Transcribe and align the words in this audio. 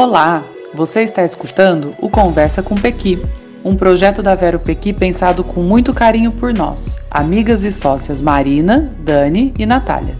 Olá, 0.00 0.44
você 0.72 1.00
está 1.00 1.24
escutando 1.24 1.92
o 2.00 2.08
Conversa 2.08 2.62
com 2.62 2.76
Pequi, 2.76 3.20
um 3.64 3.74
projeto 3.74 4.22
da 4.22 4.32
Vero 4.32 4.60
Pequi 4.60 4.92
pensado 4.92 5.42
com 5.42 5.60
muito 5.60 5.92
carinho 5.92 6.30
por 6.30 6.54
nós, 6.54 7.00
amigas 7.10 7.64
e 7.64 7.72
sócias 7.72 8.20
Marina, 8.20 8.92
Dani 9.00 9.52
e 9.58 9.66
Natália. 9.66 10.14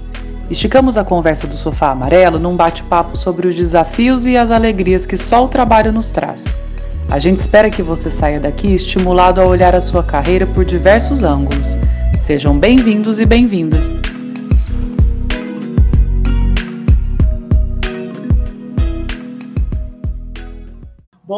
Esticamos 0.50 0.98
a 0.98 1.04
conversa 1.04 1.46
do 1.46 1.56
sofá 1.56 1.92
amarelo 1.92 2.41
num 2.41 2.56
bate-papo 2.56 3.16
sobre 3.16 3.46
os 3.46 3.54
desafios 3.54 4.27
e 4.27 4.36
as 4.36 4.50
alegrias 4.50 5.06
que 5.06 5.16
só 5.16 5.45
o 5.45 5.48
trabalho 5.48 5.92
nos 5.92 6.10
traz. 6.10 6.45
A 7.08 7.20
gente 7.20 7.36
espera 7.36 7.70
que 7.70 7.80
você 7.80 8.10
saia 8.10 8.40
daqui 8.40 8.74
estimulado 8.74 9.40
a 9.40 9.46
olhar 9.46 9.76
a 9.76 9.80
sua 9.80 10.02
carreira 10.02 10.45
por 10.45 10.64
diversos 10.64 11.22
ângulos. 11.22 11.79
Sejam 12.20 12.58
bem-vindos 12.58 13.20
e 13.20 13.24
bem-vindas. 13.24 13.87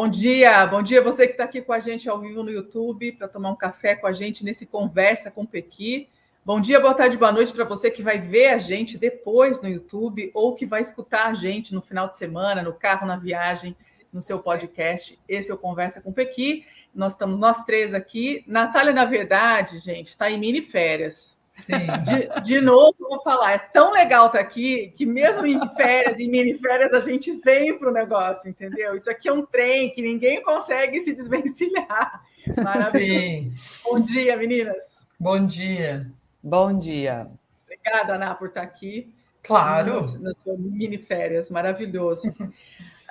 Bom 0.01 0.09
dia, 0.09 0.65
bom 0.65 0.81
dia 0.81 0.99
você 0.99 1.27
que 1.27 1.33
está 1.33 1.43
aqui 1.43 1.61
com 1.61 1.71
a 1.71 1.79
gente 1.79 2.09
ao 2.09 2.19
vivo 2.19 2.41
no 2.41 2.49
YouTube 2.49 3.11
para 3.11 3.27
tomar 3.27 3.51
um 3.51 3.55
café 3.55 3.95
com 3.95 4.07
a 4.07 4.11
gente 4.11 4.43
nesse 4.43 4.65
Conversa 4.65 5.29
com 5.29 5.45
Pequi. 5.45 6.09
Bom 6.43 6.59
dia, 6.59 6.79
boa 6.79 6.95
tarde, 6.95 7.19
boa 7.19 7.31
noite 7.31 7.53
para 7.53 7.65
você 7.65 7.91
que 7.91 8.01
vai 8.01 8.19
ver 8.19 8.47
a 8.47 8.57
gente 8.57 8.97
depois 8.97 9.61
no 9.61 9.69
YouTube 9.69 10.31
ou 10.33 10.55
que 10.55 10.65
vai 10.65 10.81
escutar 10.81 11.27
a 11.27 11.35
gente 11.35 11.71
no 11.71 11.83
final 11.83 12.07
de 12.07 12.15
semana, 12.15 12.63
no 12.63 12.73
carro, 12.73 13.05
na 13.05 13.15
viagem, 13.15 13.77
no 14.11 14.23
seu 14.23 14.39
podcast. 14.39 15.19
Esse 15.29 15.51
é 15.51 15.53
o 15.53 15.57
Conversa 15.59 16.01
com 16.01 16.11
Pequi. 16.11 16.65
Nós 16.95 17.13
estamos 17.13 17.37
nós 17.37 17.63
três 17.63 17.93
aqui. 17.93 18.43
Natália, 18.47 18.93
na 18.93 19.05
verdade, 19.05 19.77
gente, 19.77 20.07
está 20.07 20.31
em 20.31 20.39
mini 20.39 20.63
férias. 20.63 21.37
De, 21.67 22.41
de, 22.41 22.61
novo, 22.61 22.95
vou 22.99 23.21
falar, 23.21 23.53
é 23.53 23.57
tão 23.57 23.91
legal 23.91 24.27
estar 24.27 24.39
tá 24.39 24.43
aqui 24.43 24.93
que 24.95 25.05
mesmo 25.05 25.45
em 25.45 25.59
férias 25.75 26.19
e 26.19 26.27
mini 26.27 26.57
férias 26.57 26.93
a 26.93 26.99
gente 26.99 27.31
vem 27.33 27.77
para 27.77 27.89
o 27.89 27.93
negócio, 27.93 28.49
entendeu? 28.49 28.95
Isso 28.95 29.09
aqui 29.09 29.29
é 29.29 29.33
um 29.33 29.45
trem 29.45 29.91
que 29.91 30.01
ninguém 30.01 30.41
consegue 30.43 31.01
se 31.01 31.13
desvencilhar. 31.13 32.23
Maravilhoso. 32.57 32.99
Sim. 32.99 33.51
Bom 33.83 33.99
dia, 33.99 34.37
meninas. 34.37 34.99
Bom 35.19 35.45
dia. 35.45 36.07
Bom 36.43 36.77
dia. 36.77 37.27
Obrigada, 37.63 38.15
Ana, 38.15 38.35
por 38.35 38.47
estar 38.47 38.61
tá 38.61 38.67
aqui. 38.67 39.13
Claro. 39.43 39.95
Nas, 39.95 40.19
nas 40.19 40.37
suas 40.39 40.59
mini 40.59 40.97
férias, 40.97 41.49
maravilhoso. 41.49 42.23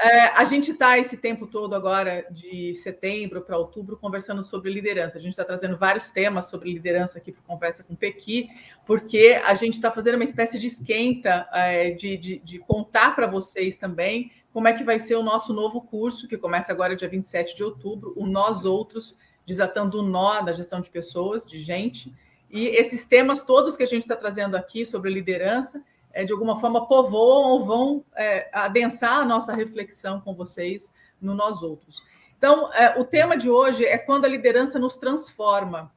É, 0.03 0.29
a 0.29 0.45
gente 0.45 0.71
está 0.71 0.99
esse 0.99 1.15
tempo 1.15 1.47
todo 1.47 1.75
agora, 1.75 2.27
de 2.31 2.75
setembro 2.75 3.43
para 3.43 3.59
outubro, 3.59 3.99
conversando 3.99 4.43
sobre 4.43 4.73
liderança. 4.73 5.19
A 5.19 5.21
gente 5.21 5.33
está 5.33 5.45
trazendo 5.45 5.77
vários 5.77 6.09
temas 6.09 6.47
sobre 6.47 6.73
liderança 6.73 7.19
aqui 7.19 7.31
para 7.31 7.43
Conversa 7.43 7.85
com 7.85 7.95
Pequi, 7.95 8.49
porque 8.87 9.39
a 9.45 9.53
gente 9.53 9.75
está 9.75 9.91
fazendo 9.91 10.15
uma 10.15 10.25
espécie 10.25 10.59
de 10.59 10.69
esquenta, 10.69 11.47
é, 11.53 11.83
de, 11.83 12.17
de, 12.17 12.39
de 12.39 12.59
contar 12.61 13.15
para 13.15 13.27
vocês 13.27 13.77
também 13.77 14.33
como 14.55 14.69
é 14.69 14.73
que 14.73 14.85
vai 14.85 14.99
ser 14.99 15.17
o 15.17 15.23
nosso 15.23 15.53
novo 15.53 15.83
curso, 15.83 16.27
que 16.27 16.39
começa 16.39 16.73
agora 16.73 16.97
dia 16.97 17.07
27 17.09 17.55
de 17.55 17.63
outubro, 17.63 18.15
o 18.17 18.27
Nós 18.27 18.65
Outros, 18.65 19.19
desatando 19.45 19.99
o 19.99 20.03
nó 20.03 20.41
da 20.41 20.53
gestão 20.53 20.81
de 20.81 20.89
pessoas, 20.89 21.47
de 21.47 21.59
gente. 21.61 22.11
E 22.51 22.69
esses 22.69 23.05
temas 23.05 23.43
todos 23.43 23.77
que 23.77 23.83
a 23.83 23.87
gente 23.87 24.03
está 24.03 24.17
trazendo 24.17 24.57
aqui 24.57 24.87
sobre 24.87 25.11
liderança, 25.11 25.85
é, 26.13 26.25
de 26.25 26.33
alguma 26.33 26.59
forma 26.61 26.87
povoam 26.87 27.51
ou 27.51 27.65
vão 27.65 28.05
é, 28.17 28.49
adensar 28.53 29.21
a 29.21 29.25
nossa 29.25 29.53
reflexão 29.53 30.21
com 30.21 30.35
vocês 30.35 30.93
no 31.21 31.35
Nós 31.35 31.63
Outros. 31.63 32.03
Então, 32.37 32.73
é, 32.73 32.99
o 32.99 33.05
tema 33.05 33.37
de 33.37 33.51
hoje 33.51 33.85
é 33.85 33.99
quando 33.99 34.25
a 34.25 34.29
liderança 34.29 34.79
nos 34.79 34.97
transforma. 34.97 35.93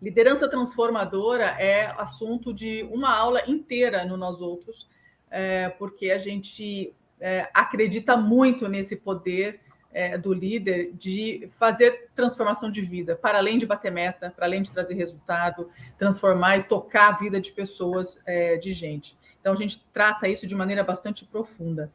Liderança 0.00 0.46
transformadora 0.46 1.46
é 1.58 1.86
assunto 1.96 2.52
de 2.52 2.82
uma 2.92 3.16
aula 3.16 3.42
inteira 3.48 4.04
no 4.04 4.18
Nós 4.18 4.42
Outros, 4.42 4.86
é, 5.30 5.70
porque 5.70 6.10
a 6.10 6.18
gente 6.18 6.94
é, 7.18 7.48
acredita 7.54 8.14
muito 8.14 8.68
nesse 8.68 8.94
poder 8.94 9.58
é, 9.90 10.18
do 10.18 10.34
líder 10.34 10.92
de 10.92 11.48
fazer 11.58 12.10
transformação 12.14 12.70
de 12.70 12.82
vida, 12.82 13.16
para 13.16 13.38
além 13.38 13.56
de 13.56 13.64
bater 13.64 13.90
meta, 13.90 14.30
para 14.36 14.44
além 14.44 14.60
de 14.60 14.70
trazer 14.70 14.94
resultado, 14.94 15.70
transformar 15.96 16.58
e 16.58 16.64
tocar 16.64 17.14
a 17.14 17.16
vida 17.16 17.40
de 17.40 17.52
pessoas, 17.52 18.22
de 18.60 18.72
gente. 18.72 19.16
Então, 19.44 19.52
a 19.52 19.56
gente 19.56 19.84
trata 19.92 20.26
isso 20.26 20.46
de 20.46 20.54
maneira 20.54 20.82
bastante 20.82 21.22
profunda. 21.22 21.92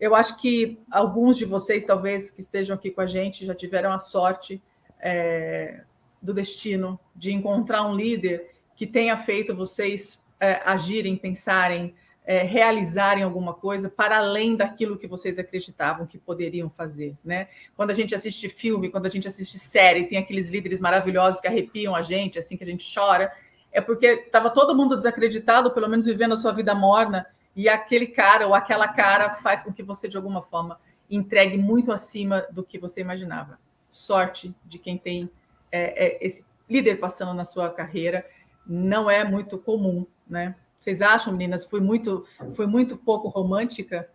Eu 0.00 0.16
acho 0.16 0.36
que 0.36 0.80
alguns 0.90 1.36
de 1.38 1.44
vocês, 1.44 1.84
talvez, 1.84 2.28
que 2.28 2.40
estejam 2.40 2.74
aqui 2.74 2.90
com 2.90 3.00
a 3.00 3.06
gente, 3.06 3.46
já 3.46 3.54
tiveram 3.54 3.92
a 3.92 4.00
sorte 4.00 4.60
é, 4.98 5.84
do 6.20 6.34
destino 6.34 6.98
de 7.14 7.32
encontrar 7.32 7.86
um 7.86 7.94
líder 7.94 8.50
que 8.74 8.84
tenha 8.84 9.16
feito 9.16 9.54
vocês 9.54 10.18
é, 10.40 10.60
agirem, 10.64 11.16
pensarem, 11.16 11.94
é, 12.26 12.42
realizarem 12.42 13.22
alguma 13.22 13.54
coisa 13.54 13.88
para 13.88 14.18
além 14.18 14.56
daquilo 14.56 14.98
que 14.98 15.06
vocês 15.06 15.38
acreditavam 15.38 16.04
que 16.04 16.18
poderiam 16.18 16.68
fazer, 16.68 17.14
né? 17.24 17.46
Quando 17.76 17.90
a 17.90 17.94
gente 17.94 18.12
assiste 18.12 18.48
filme, 18.48 18.90
quando 18.90 19.06
a 19.06 19.08
gente 19.08 19.28
assiste 19.28 19.56
série, 19.56 20.06
tem 20.06 20.18
aqueles 20.18 20.48
líderes 20.48 20.80
maravilhosos 20.80 21.40
que 21.40 21.46
arrepiam 21.46 21.94
a 21.94 22.02
gente, 22.02 22.40
assim 22.40 22.56
que 22.56 22.64
a 22.64 22.66
gente 22.66 22.92
chora 22.92 23.30
é 23.72 23.80
porque 23.80 24.06
estava 24.06 24.50
todo 24.50 24.74
mundo 24.74 24.96
desacreditado, 24.96 25.70
pelo 25.70 25.88
menos 25.88 26.06
vivendo 26.06 26.34
a 26.34 26.36
sua 26.36 26.52
vida 26.52 26.74
morna, 26.74 27.26
e 27.54 27.68
aquele 27.68 28.06
cara 28.06 28.46
ou 28.46 28.54
aquela 28.54 28.88
cara 28.88 29.34
faz 29.34 29.62
com 29.62 29.72
que 29.72 29.82
você, 29.82 30.08
de 30.08 30.16
alguma 30.16 30.42
forma, 30.42 30.80
entregue 31.10 31.58
muito 31.58 31.90
acima 31.90 32.46
do 32.50 32.62
que 32.62 32.78
você 32.78 33.00
imaginava. 33.00 33.58
Sorte 33.90 34.54
de 34.64 34.78
quem 34.78 34.98
tem 34.98 35.30
é, 35.72 36.06
é, 36.06 36.26
esse 36.26 36.44
líder 36.68 36.96
passando 36.96 37.34
na 37.34 37.44
sua 37.44 37.70
carreira 37.70 38.24
não 38.66 39.10
é 39.10 39.24
muito 39.24 39.58
comum, 39.58 40.06
né? 40.28 40.54
Vocês 40.78 41.00
acham, 41.02 41.32
meninas, 41.32 41.64
foi 41.64 41.80
muito, 41.80 42.24
foi 42.54 42.66
muito 42.66 42.96
pouco 42.96 43.28
romântica? 43.28 44.08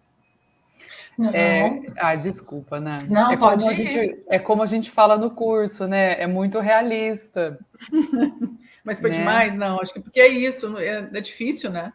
Não. 1.17 1.29
É, 1.31 1.81
ah, 1.99 2.15
desculpa, 2.15 2.79
né? 2.79 2.99
Não, 3.09 3.31
é 3.31 3.37
pode 3.37 3.63
como 3.63 3.73
ir. 3.73 3.85
Gente, 3.85 4.25
é 4.27 4.39
como 4.39 4.63
a 4.63 4.65
gente 4.65 4.89
fala 4.89 5.17
no 5.17 5.31
curso, 5.31 5.87
né? 5.87 6.21
É 6.21 6.27
muito 6.27 6.59
realista. 6.59 7.59
Mas 8.85 8.99
foi 8.99 9.11
né? 9.11 9.17
demais? 9.17 9.55
Não, 9.55 9.79
acho 9.79 9.93
que 9.93 9.99
porque 9.99 10.19
é 10.19 10.27
isso, 10.27 10.77
é, 10.77 11.09
é 11.13 11.21
difícil, 11.21 11.71
né? 11.71 11.93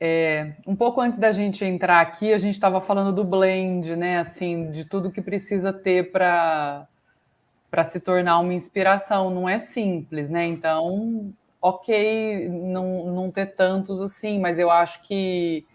É, 0.00 0.52
um 0.66 0.76
pouco 0.76 1.00
antes 1.00 1.18
da 1.18 1.32
gente 1.32 1.64
entrar 1.64 2.00
aqui, 2.00 2.32
a 2.32 2.38
gente 2.38 2.54
estava 2.54 2.80
falando 2.80 3.12
do 3.12 3.24
blend, 3.24 3.96
né? 3.96 4.18
Assim, 4.18 4.70
de 4.70 4.84
tudo 4.84 5.10
que 5.10 5.20
precisa 5.20 5.72
ter 5.72 6.12
para 6.12 6.86
para 7.70 7.84
se 7.84 8.00
tornar 8.00 8.38
uma 8.38 8.54
inspiração. 8.54 9.30
Não 9.30 9.48
é 9.48 9.58
simples, 9.58 10.30
né? 10.30 10.46
Então, 10.46 11.34
ok, 11.60 12.48
não, 12.48 13.12
não 13.12 13.30
ter 13.30 13.54
tantos 13.54 14.00
assim, 14.00 14.38
mas 14.38 14.58
eu 14.58 14.70
acho 14.70 15.02
que. 15.02 15.66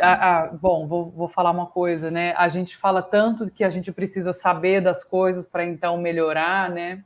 Ah, 0.00 0.44
ah, 0.44 0.46
bom, 0.48 0.88
vou, 0.88 1.08
vou 1.08 1.28
falar 1.28 1.50
uma 1.52 1.66
coisa, 1.66 2.10
né? 2.10 2.34
A 2.36 2.48
gente 2.48 2.76
fala 2.76 3.00
tanto 3.00 3.50
que 3.50 3.62
a 3.62 3.70
gente 3.70 3.92
precisa 3.92 4.32
saber 4.32 4.80
das 4.80 5.04
coisas 5.04 5.46
para 5.46 5.64
então 5.64 5.96
melhorar, 5.98 6.70
né? 6.70 7.04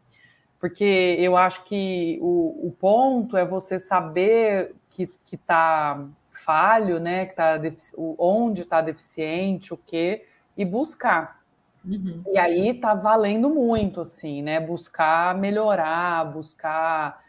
Porque 0.60 1.16
eu 1.18 1.36
acho 1.36 1.64
que 1.64 2.18
o, 2.20 2.68
o 2.68 2.76
ponto 2.78 3.36
é 3.36 3.44
você 3.44 3.78
saber 3.78 4.74
que 4.90 5.08
está 5.32 6.04
falho, 6.32 6.98
né? 6.98 7.26
Que 7.26 7.34
tá 7.36 7.60
onde 7.96 8.62
está 8.62 8.80
deficiente, 8.80 9.72
o 9.72 9.76
que, 9.76 10.24
e 10.56 10.64
buscar. 10.64 11.40
Uhum. 11.84 12.22
E 12.32 12.38
aí 12.38 12.74
tá 12.74 12.94
valendo 12.94 13.48
muito, 13.48 14.00
assim, 14.00 14.42
né? 14.42 14.58
Buscar 14.58 15.36
melhorar, 15.36 16.24
buscar 16.32 17.22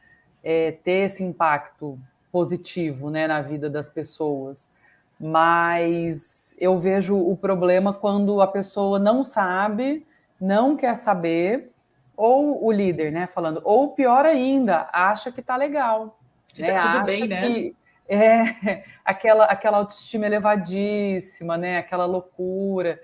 é, 0.44 0.72
ter 0.72 1.06
esse 1.06 1.24
impacto 1.24 2.00
positivo 2.32 3.10
né, 3.10 3.28
na 3.28 3.42
vida 3.42 3.70
das 3.70 3.90
pessoas. 3.90 4.72
Mas 5.20 6.56
eu 6.60 6.80
vejo 6.80 7.18
o 7.18 7.36
problema 7.36 7.94
quando 7.94 8.42
a 8.42 8.48
pessoa 8.48 8.98
não 8.98 9.24
sabe, 9.24 10.06
não 10.40 10.76
quer 10.76 10.96
saber 10.96 11.72
ou 12.20 12.66
o 12.66 12.70
líder, 12.70 13.14
né, 13.14 13.28
falando, 13.28 13.62
ou 13.64 13.94
pior 13.94 14.26
ainda, 14.26 14.90
acha 14.92 15.32
que 15.32 15.42
tá 15.42 15.56
legal, 15.56 16.20
né? 16.58 16.74
Tá 16.74 16.82
tudo 16.82 16.98
acha 16.98 17.04
bem, 17.06 17.28
né? 17.28 17.42
Que 17.42 17.76
é 18.10 18.84
aquela 19.06 19.46
aquela 19.46 19.78
autoestima 19.78 20.26
elevadíssima, 20.26 21.58
né? 21.58 21.78
Aquela 21.78 22.06
loucura. 22.06 23.00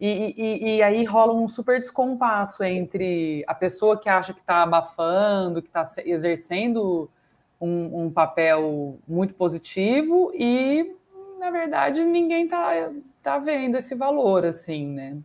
E, 0.00 0.34
e, 0.36 0.76
e, 0.76 0.82
aí 0.82 1.02
rola 1.04 1.32
um 1.32 1.48
super 1.48 1.78
descompasso 1.78 2.62
entre 2.62 3.42
a 3.48 3.54
pessoa 3.54 3.98
que 3.98 4.08
acha 4.08 4.32
que 4.32 4.38
está 4.38 4.62
abafando, 4.62 5.60
que 5.60 5.66
está 5.66 5.82
exercendo 6.04 7.10
um, 7.60 8.04
um, 8.04 8.10
papel 8.10 8.96
muito 9.08 9.34
positivo 9.34 10.30
e, 10.36 10.94
na 11.40 11.50
verdade, 11.50 12.04
ninguém 12.04 12.44
está 12.44 12.92
tá 13.24 13.38
vendo 13.38 13.76
esse 13.76 13.96
valor, 13.96 14.44
assim, 14.44 14.86
né? 14.86 15.16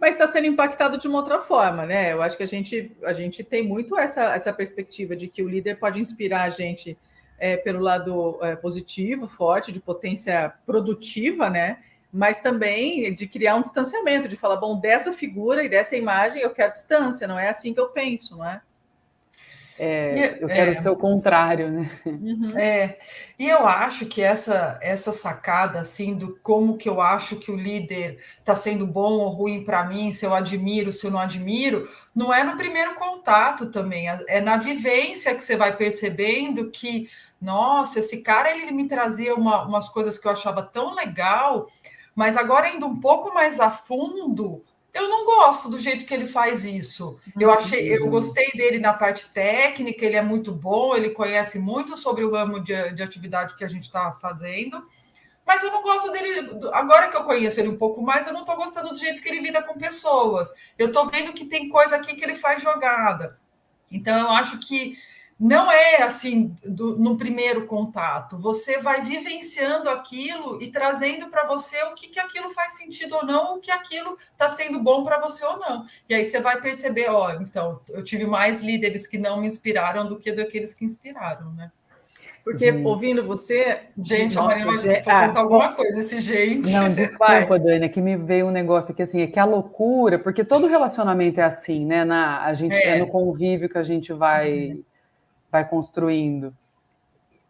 Mas 0.00 0.12
está 0.12 0.26
sendo 0.26 0.46
impactado 0.46 0.98
de 0.98 1.08
uma 1.08 1.18
outra 1.18 1.40
forma, 1.40 1.84
né? 1.86 2.12
Eu 2.12 2.22
acho 2.22 2.36
que 2.36 2.42
a 2.42 2.46
gente, 2.46 2.92
a 3.04 3.12
gente 3.12 3.42
tem 3.42 3.62
muito 3.62 3.98
essa, 3.98 4.34
essa 4.34 4.52
perspectiva 4.52 5.16
de 5.16 5.28
que 5.28 5.42
o 5.42 5.48
líder 5.48 5.78
pode 5.78 6.00
inspirar 6.00 6.42
a 6.42 6.50
gente 6.50 6.96
é, 7.38 7.56
pelo 7.56 7.80
lado 7.80 8.38
é, 8.42 8.56
positivo, 8.56 9.26
forte, 9.28 9.72
de 9.72 9.80
potência 9.80 10.52
produtiva, 10.66 11.48
né? 11.48 11.78
Mas 12.12 12.40
também 12.40 13.14
de 13.14 13.26
criar 13.26 13.56
um 13.56 13.62
distanciamento, 13.62 14.28
de 14.28 14.36
falar, 14.36 14.56
bom, 14.56 14.78
dessa 14.78 15.12
figura 15.12 15.62
e 15.62 15.68
dessa 15.68 15.96
imagem 15.96 16.42
eu 16.42 16.50
quero 16.50 16.72
distância, 16.72 17.26
não 17.26 17.38
é 17.38 17.48
assim 17.48 17.74
que 17.74 17.80
eu 17.80 17.88
penso, 17.88 18.36
não 18.36 18.44
é? 18.44 18.60
É, 19.78 20.38
eu 20.40 20.48
quero 20.48 20.72
é, 20.72 20.74
ser 20.74 20.88
o 20.88 20.96
contrário, 20.96 21.70
né? 21.70 21.90
Uhum. 22.04 22.58
É, 22.58 22.98
e 23.38 23.48
eu 23.48 23.66
acho 23.66 24.06
que 24.06 24.20
essa 24.20 24.76
essa 24.82 25.12
sacada 25.12 25.78
assim 25.78 26.16
do 26.16 26.36
como 26.42 26.76
que 26.76 26.88
eu 26.88 27.00
acho 27.00 27.36
que 27.36 27.52
o 27.52 27.56
líder 27.56 28.18
está 28.38 28.56
sendo 28.56 28.84
bom 28.84 29.12
ou 29.12 29.28
ruim 29.28 29.64
para 29.64 29.84
mim, 29.84 30.10
se 30.10 30.26
eu 30.26 30.34
admiro, 30.34 30.92
se 30.92 31.06
eu 31.06 31.12
não 31.12 31.20
admiro, 31.20 31.88
não 32.12 32.34
é 32.34 32.42
no 32.42 32.56
primeiro 32.56 32.96
contato 32.96 33.70
também, 33.70 34.10
é, 34.10 34.24
é 34.26 34.40
na 34.40 34.56
vivência 34.56 35.34
que 35.34 35.42
você 35.42 35.54
vai 35.54 35.76
percebendo 35.76 36.70
que, 36.70 37.08
nossa, 37.40 38.00
esse 38.00 38.20
cara 38.20 38.50
ele 38.50 38.72
me 38.72 38.88
trazia 38.88 39.34
uma, 39.36 39.62
umas 39.62 39.88
coisas 39.88 40.18
que 40.18 40.26
eu 40.26 40.32
achava 40.32 40.62
tão 40.62 40.94
legal, 40.94 41.70
mas 42.16 42.36
agora 42.36 42.68
indo 42.68 42.86
um 42.86 42.98
pouco 42.98 43.32
mais 43.32 43.60
a 43.60 43.70
fundo, 43.70 44.64
eu 44.98 45.08
não 45.08 45.24
gosto 45.24 45.68
do 45.68 45.80
jeito 45.80 46.04
que 46.04 46.12
ele 46.12 46.26
faz 46.26 46.64
isso. 46.64 47.18
Eu 47.38 47.50
achei, 47.50 47.96
eu 47.96 48.08
gostei 48.08 48.50
dele 48.52 48.78
na 48.78 48.92
parte 48.92 49.30
técnica, 49.30 50.04
ele 50.04 50.16
é 50.16 50.22
muito 50.22 50.52
bom, 50.52 50.94
ele 50.94 51.10
conhece 51.10 51.58
muito 51.58 51.96
sobre 51.96 52.24
o 52.24 52.32
ramo 52.32 52.60
de, 52.60 52.92
de 52.92 53.02
atividade 53.02 53.56
que 53.56 53.64
a 53.64 53.68
gente 53.68 53.84
está 53.84 54.12
fazendo. 54.12 54.86
Mas 55.46 55.62
eu 55.62 55.70
não 55.70 55.82
gosto 55.82 56.12
dele. 56.12 56.60
Agora 56.74 57.08
que 57.08 57.16
eu 57.16 57.24
conheço 57.24 57.58
ele 57.58 57.70
um 57.70 57.78
pouco 57.78 58.02
mais, 58.02 58.26
eu 58.26 58.34
não 58.34 58.40
estou 58.42 58.56
gostando 58.56 58.90
do 58.90 58.98
jeito 58.98 59.22
que 59.22 59.28
ele 59.28 59.40
lida 59.40 59.62
com 59.62 59.78
pessoas. 59.78 60.52
Eu 60.78 60.88
estou 60.88 61.06
vendo 61.06 61.32
que 61.32 61.46
tem 61.46 61.70
coisa 61.70 61.96
aqui 61.96 62.14
que 62.14 62.22
ele 62.22 62.36
faz 62.36 62.62
jogada. 62.62 63.38
Então, 63.90 64.18
eu 64.18 64.30
acho 64.30 64.58
que 64.58 64.98
não 65.38 65.70
é 65.70 66.02
assim 66.02 66.52
do, 66.64 66.98
no 66.98 67.16
primeiro 67.16 67.64
contato. 67.66 68.36
Você 68.38 68.78
vai 68.78 69.02
vivenciando 69.02 69.88
aquilo 69.88 70.60
e 70.60 70.72
trazendo 70.72 71.28
para 71.28 71.46
você 71.46 71.80
o 71.84 71.94
que, 71.94 72.08
que 72.08 72.18
aquilo 72.18 72.50
faz 72.52 72.72
sentido 72.72 73.14
ou 73.14 73.24
não, 73.24 73.56
o 73.56 73.60
que 73.60 73.70
aquilo 73.70 74.16
está 74.32 74.50
sendo 74.50 74.82
bom 74.82 75.04
para 75.04 75.20
você 75.20 75.44
ou 75.44 75.58
não. 75.58 75.86
E 76.08 76.14
aí 76.14 76.24
você 76.24 76.40
vai 76.40 76.60
perceber, 76.60 77.08
ó, 77.08 77.30
então 77.34 77.80
eu 77.90 78.02
tive 78.02 78.26
mais 78.26 78.62
líderes 78.62 79.06
que 79.06 79.16
não 79.16 79.40
me 79.40 79.46
inspiraram 79.46 80.08
do 80.08 80.18
que 80.18 80.32
daqueles 80.32 80.74
que 80.74 80.84
inspiraram, 80.84 81.52
né? 81.52 81.70
Porque 82.42 82.72
gente. 82.72 82.84
ouvindo 82.84 83.24
você. 83.24 83.80
Gente, 83.96 84.34
Nossa, 84.34 84.62
a 84.62 84.64
Maria 84.64 85.02
vai 85.02 85.14
ah, 85.14 85.28
contar 85.28 85.40
alguma 85.40 85.72
coisa, 85.72 86.00
esse 86.00 86.18
gente. 86.18 86.70
Não, 86.70 86.88
desculpa, 86.92 87.58
Dani, 87.58 87.84
é 87.84 87.88
que 87.88 88.00
me 88.00 88.16
veio 88.16 88.46
um 88.46 88.50
negócio 88.50 88.92
aqui 88.92 89.02
assim, 89.02 89.20
é 89.20 89.26
que 89.26 89.38
a 89.38 89.44
loucura, 89.44 90.18
porque 90.18 90.42
todo 90.42 90.66
relacionamento 90.66 91.40
é 91.40 91.44
assim, 91.44 91.84
né? 91.84 92.04
Na, 92.04 92.44
a 92.44 92.54
gente 92.54 92.74
é, 92.74 92.96
é 92.96 92.98
no 92.98 93.06
convívio 93.06 93.68
que 93.68 93.78
a 93.78 93.82
gente 93.84 94.12
vai. 94.12 94.70
Uhum 94.70 94.87
vai 95.50 95.68
construindo. 95.68 96.54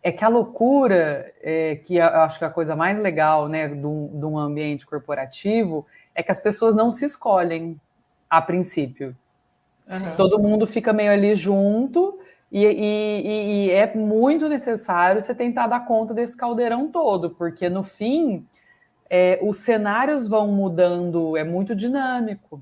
É 0.02 0.12
que 0.12 0.24
a 0.24 0.28
loucura, 0.28 1.32
é, 1.42 1.76
que 1.76 1.96
eu 1.96 2.04
acho 2.04 2.38
que 2.38 2.44
é 2.44 2.48
a 2.48 2.50
coisa 2.50 2.76
mais 2.76 2.98
legal 2.98 3.48
né, 3.48 3.68
de 3.68 3.86
um, 3.86 4.06
de 4.18 4.24
um 4.24 4.38
ambiente 4.38 4.86
corporativo, 4.86 5.86
é 6.14 6.22
que 6.22 6.30
as 6.30 6.40
pessoas 6.40 6.74
não 6.74 6.90
se 6.90 7.04
escolhem 7.04 7.78
a 8.28 8.40
princípio. 8.40 9.16
Uhum. 9.88 10.16
Todo 10.16 10.38
mundo 10.38 10.66
fica 10.66 10.92
meio 10.92 11.12
ali 11.12 11.34
junto 11.34 12.18
e, 12.50 12.64
e, 12.64 13.66
e, 13.66 13.70
é 13.70 13.94
muito 13.94 14.48
necessário 14.48 15.20
você 15.20 15.34
tentar 15.34 15.66
dar 15.66 15.86
conta 15.86 16.14
desse 16.14 16.36
caldeirão 16.36 16.88
todo, 16.88 17.30
porque 17.30 17.68
no 17.68 17.82
fim 17.82 18.46
é, 19.10 19.38
os 19.42 19.58
cenários 19.58 20.28
vão 20.28 20.48
mudando, 20.48 21.36
é 21.36 21.44
muito 21.44 21.74
dinâmico. 21.74 22.60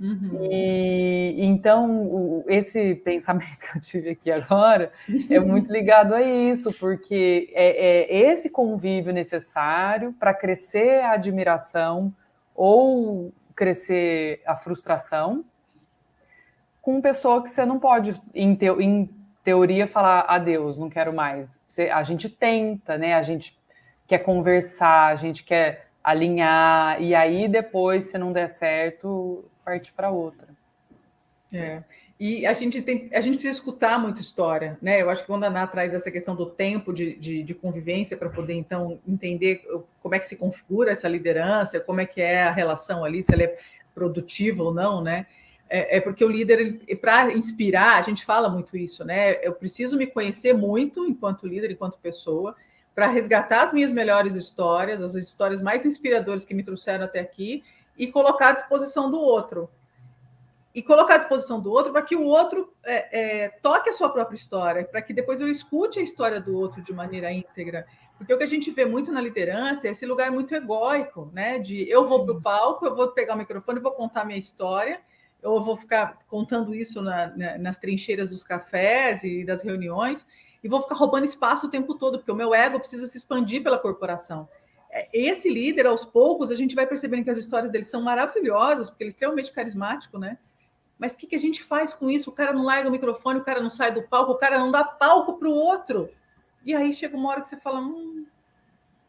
Uhum. 0.00 0.38
E 0.50 1.44
então 1.44 2.06
o, 2.06 2.44
esse 2.48 2.94
pensamento 2.96 3.58
que 3.70 3.76
eu 3.76 3.80
tive 3.80 4.10
aqui 4.10 4.30
agora 4.30 4.92
é 5.28 5.38
muito 5.38 5.70
ligado 5.72 6.14
a 6.14 6.22
isso, 6.22 6.72
porque 6.78 7.50
é, 7.52 8.06
é 8.10 8.32
esse 8.32 8.50
convívio 8.50 9.12
necessário 9.12 10.12
para 10.18 10.32
crescer 10.32 11.00
a 11.00 11.12
admiração 11.12 12.12
ou 12.54 13.32
crescer 13.54 14.40
a 14.46 14.56
frustração 14.56 15.44
com 16.82 17.00
pessoa 17.00 17.42
que 17.42 17.48
você 17.48 17.64
não 17.64 17.78
pode, 17.78 18.20
em, 18.34 18.58
em 18.80 19.08
teoria, 19.44 19.86
falar 19.86 20.22
adeus, 20.28 20.76
não 20.76 20.90
quero 20.90 21.12
mais. 21.12 21.60
Você, 21.66 21.88
a 21.88 22.02
gente 22.02 22.28
tenta, 22.28 22.98
né? 22.98 23.14
A 23.14 23.22
gente 23.22 23.56
quer 24.06 24.18
conversar, 24.18 25.06
a 25.06 25.14
gente 25.14 25.44
quer 25.44 25.86
alinhar, 26.02 27.00
e 27.00 27.14
aí 27.14 27.46
depois, 27.46 28.06
se 28.06 28.18
não 28.18 28.32
der 28.32 28.48
certo, 28.48 29.44
parte 29.64 29.92
para 29.92 30.10
outra. 30.10 30.48
É. 31.52 31.82
E 32.18 32.46
a 32.46 32.52
gente 32.52 32.80
tem, 32.80 33.10
a 33.12 33.20
gente 33.20 33.34
precisa 33.34 33.58
escutar 33.58 33.98
muito 33.98 34.20
história, 34.20 34.78
né? 34.80 35.02
Eu 35.02 35.10
acho 35.10 35.22
que 35.22 35.26
quando 35.26 35.44
a 35.44 35.48
Ana 35.48 35.66
traz 35.66 35.92
essa 35.92 36.10
questão 36.10 36.36
do 36.36 36.46
tempo 36.46 36.92
de, 36.92 37.14
de, 37.16 37.42
de 37.42 37.52
convivência 37.52 38.16
para 38.16 38.30
poder 38.30 38.54
então 38.54 38.98
entender 39.06 39.62
como 40.00 40.14
é 40.14 40.18
que 40.18 40.28
se 40.28 40.36
configura 40.36 40.92
essa 40.92 41.08
liderança, 41.08 41.80
como 41.80 42.00
é 42.00 42.06
que 42.06 42.20
é 42.22 42.44
a 42.44 42.52
relação 42.52 43.04
ali, 43.04 43.22
se 43.22 43.34
ela 43.34 43.42
é 43.42 43.58
produtiva 43.94 44.62
ou 44.62 44.72
não, 44.72 45.02
né? 45.02 45.26
É, 45.68 45.96
é 45.96 46.00
porque 46.00 46.24
o 46.24 46.28
líder, 46.28 46.80
para 47.00 47.32
inspirar, 47.32 47.98
a 47.98 48.02
gente 48.02 48.24
fala 48.24 48.48
muito 48.48 48.76
isso, 48.76 49.04
né? 49.04 49.44
Eu 49.44 49.52
preciso 49.52 49.96
me 49.96 50.06
conhecer 50.06 50.54
muito 50.54 51.04
enquanto 51.04 51.46
líder, 51.46 51.72
enquanto 51.72 51.98
pessoa, 51.98 52.54
para 52.94 53.08
resgatar 53.08 53.62
as 53.62 53.72
minhas 53.72 53.92
melhores 53.92 54.36
histórias, 54.36 55.02
as 55.02 55.14
histórias 55.14 55.60
mais 55.60 55.84
inspiradoras 55.84 56.44
que 56.44 56.54
me 56.54 56.62
trouxeram 56.62 57.04
até 57.04 57.20
aqui 57.20 57.64
e 57.96 58.06
colocar 58.06 58.50
à 58.50 58.52
disposição 58.52 59.10
do 59.10 59.20
outro. 59.20 59.68
E 60.74 60.82
colocar 60.82 61.14
à 61.14 61.18
disposição 61.18 61.60
do 61.60 61.70
outro 61.70 61.92
para 61.92 62.02
que 62.02 62.16
o 62.16 62.24
outro 62.24 62.72
é, 62.82 63.44
é, 63.44 63.48
toque 63.60 63.90
a 63.90 63.92
sua 63.92 64.08
própria 64.08 64.36
história, 64.36 64.84
para 64.84 65.02
que 65.02 65.12
depois 65.12 65.40
eu 65.40 65.48
escute 65.48 65.98
a 65.98 66.02
história 66.02 66.40
do 66.40 66.56
outro 66.56 66.80
de 66.80 66.92
maneira 66.94 67.30
íntegra. 67.30 67.86
Porque 68.16 68.32
o 68.32 68.38
que 68.38 68.44
a 68.44 68.48
gente 68.48 68.70
vê 68.70 68.86
muito 68.86 69.12
na 69.12 69.20
liderança 69.20 69.86
é 69.86 69.90
esse 69.90 70.06
lugar 70.06 70.30
muito 70.30 70.54
egóico, 70.54 71.30
né? 71.32 71.58
De 71.58 71.88
eu 71.90 72.04
vou 72.04 72.24
para 72.24 72.34
o 72.34 72.40
palco, 72.40 72.86
eu 72.86 72.94
vou 72.94 73.08
pegar 73.08 73.34
o 73.34 73.38
microfone, 73.38 73.80
vou 73.80 73.92
contar 73.92 74.24
minha 74.24 74.38
história, 74.38 75.00
eu 75.42 75.60
vou 75.60 75.76
ficar 75.76 76.18
contando 76.26 76.74
isso 76.74 77.02
na, 77.02 77.26
na, 77.36 77.58
nas 77.58 77.78
trincheiras 77.78 78.30
dos 78.30 78.42
cafés 78.42 79.24
e 79.24 79.44
das 79.44 79.62
reuniões, 79.62 80.24
e 80.64 80.68
vou 80.68 80.80
ficar 80.80 80.94
roubando 80.94 81.24
espaço 81.24 81.66
o 81.66 81.70
tempo 81.70 81.96
todo, 81.96 82.18
porque 82.18 82.30
o 82.30 82.36
meu 82.36 82.54
ego 82.54 82.78
precisa 82.78 83.06
se 83.06 83.18
expandir 83.18 83.62
pela 83.62 83.78
corporação 83.78 84.48
esse 85.12 85.48
líder, 85.48 85.86
aos 85.86 86.04
poucos, 86.04 86.50
a 86.50 86.54
gente 86.54 86.74
vai 86.74 86.86
percebendo 86.86 87.24
que 87.24 87.30
as 87.30 87.38
histórias 87.38 87.70
dele 87.70 87.84
são 87.84 88.02
maravilhosas, 88.02 88.90
porque 88.90 89.04
ele 89.04 89.08
é 89.08 89.12
extremamente 89.12 89.50
carismático, 89.50 90.18
né? 90.18 90.38
Mas 90.98 91.14
o 91.14 91.18
que, 91.18 91.26
que 91.26 91.34
a 91.34 91.38
gente 91.38 91.62
faz 91.62 91.94
com 91.94 92.10
isso? 92.10 92.30
O 92.30 92.32
cara 92.32 92.52
não 92.52 92.62
larga 92.62 92.88
o 92.88 92.92
microfone, 92.92 93.40
o 93.40 93.44
cara 93.44 93.60
não 93.60 93.70
sai 93.70 93.92
do 93.92 94.02
palco, 94.02 94.32
o 94.32 94.38
cara 94.38 94.58
não 94.58 94.70
dá 94.70 94.84
palco 94.84 95.38
para 95.38 95.48
o 95.48 95.52
outro. 95.52 96.08
E 96.64 96.74
aí 96.74 96.92
chega 96.92 97.16
uma 97.16 97.30
hora 97.30 97.40
que 97.40 97.48
você 97.48 97.56
fala. 97.56 97.80
Hum, 97.80 98.26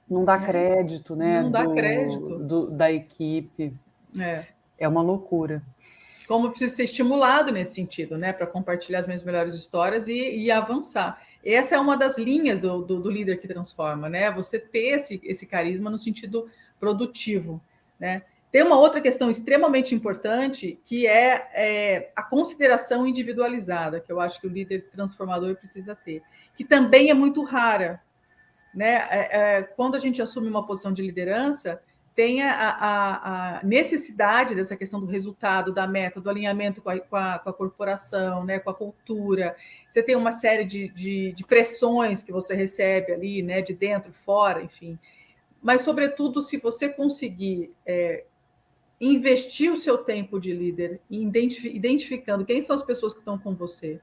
não 0.09 0.25
dá 0.25 0.39
crédito, 0.39 1.15
né? 1.15 1.43
Não 1.43 1.51
dá 1.51 1.63
do, 1.63 1.73
crédito. 1.73 2.39
Do, 2.39 2.71
da 2.71 2.91
equipe. 2.91 3.73
É. 4.19 4.45
é 4.79 4.87
uma 4.87 5.01
loucura. 5.01 5.61
Como 6.33 6.49
precisa 6.49 6.75
ser 6.75 6.85
estimulado 6.85 7.51
nesse 7.51 7.75
sentido, 7.75 8.17
né? 8.17 8.33
Para 8.33 8.47
compartilhar 8.47 8.97
as 8.97 9.05
minhas 9.05 9.23
melhores 9.23 9.53
histórias 9.53 10.07
e, 10.07 10.35
e 10.35 10.49
avançar. 10.49 11.21
Essa 11.45 11.75
é 11.75 11.79
uma 11.79 11.95
das 11.95 12.17
linhas 12.17 12.59
do, 12.59 12.81
do, 12.81 12.99
do, 12.99 13.11
líder 13.11 13.37
que 13.37 13.47
transforma, 13.47 14.09
né? 14.09 14.31
Você 14.31 14.57
ter 14.57 14.95
esse, 14.95 15.21
esse 15.23 15.45
carisma 15.45 15.91
no 15.91 15.99
sentido 15.99 16.49
produtivo, 16.79 17.61
né? 17.99 18.23
Tem 18.51 18.63
uma 18.63 18.79
outra 18.79 18.99
questão 18.99 19.29
extremamente 19.29 19.93
importante 19.93 20.79
que 20.83 21.05
é, 21.05 21.51
é, 21.53 22.11
a 22.15 22.23
consideração 22.23 23.05
individualizada, 23.05 23.99
que 23.99 24.11
eu 24.11 24.19
acho 24.19 24.41
que 24.41 24.47
o 24.47 24.49
líder 24.49 24.89
transformador 24.89 25.55
precisa 25.55 25.95
ter, 25.95 26.23
que 26.55 26.65
também 26.65 27.11
é 27.11 27.13
muito 27.13 27.43
rara. 27.43 28.01
Né? 28.73 29.07
É, 29.11 29.29
é, 29.59 29.61
quando 29.61 29.93
a 29.93 29.99
gente 29.99 30.19
assume 30.19 30.47
uma 30.47 30.65
posição 30.65 30.91
de 30.91 31.03
liderança, 31.03 31.79
tem 32.15 32.43
a, 32.43 32.51
a, 32.51 33.57
a, 33.57 33.63
necessidade 33.63 34.53
dessa 34.53 34.75
questão 34.75 34.99
do 34.99 35.05
resultado, 35.05 35.73
da 35.73 35.87
meta, 35.87 36.21
do 36.21 36.29
alinhamento 36.29 36.81
com 36.81 36.89
a, 36.89 36.99
com 36.99 37.15
a, 37.15 37.39
com 37.39 37.53
corporação, 37.53 38.43
né, 38.45 38.59
com 38.59 38.69
a 38.69 38.73
cultura. 38.73 39.55
Você 39.87 40.03
tem 40.03 40.15
uma 40.15 40.31
série 40.31 40.63
de, 40.63 40.89
de, 40.89 41.31
de, 41.31 41.43
pressões 41.43 42.21
que 42.21 42.31
você 42.31 42.53
recebe 42.53 43.11
ali, 43.11 43.41
né, 43.41 43.61
de 43.61 43.73
dentro, 43.73 44.13
fora, 44.13 44.61
enfim. 44.61 44.97
Mas, 45.61 45.81
sobretudo, 45.81 46.41
se 46.41 46.57
você 46.57 46.87
conseguir 46.87 47.71
é, 47.85 48.25
investir 48.99 49.71
o 49.71 49.77
seu 49.77 49.97
tempo 49.97 50.39
de 50.39 50.53
líder, 50.53 50.99
identificando 51.09 52.45
quem 52.45 52.61
são 52.61 52.75
as 52.75 52.83
pessoas 52.83 53.13
que 53.13 53.19
estão 53.19 53.39
com 53.39 53.55
você, 53.55 53.99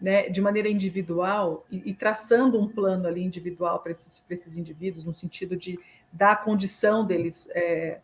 né, 0.00 0.28
de 0.28 0.40
maneira 0.40 0.68
individual 0.68 1.64
e, 1.70 1.90
e 1.90 1.94
traçando 1.94 2.60
um 2.60 2.68
plano 2.68 3.06
ali 3.08 3.22
individual 3.22 3.78
para 3.78 3.92
esses, 3.92 4.22
esses 4.28 4.56
indivíduos, 4.56 5.04
no 5.04 5.12
sentido 5.12 5.56
de 5.56 5.78
dar 6.12 6.32
a 6.32 6.36
condição 6.36 7.04
deles 7.04 7.48
é, 7.52 8.00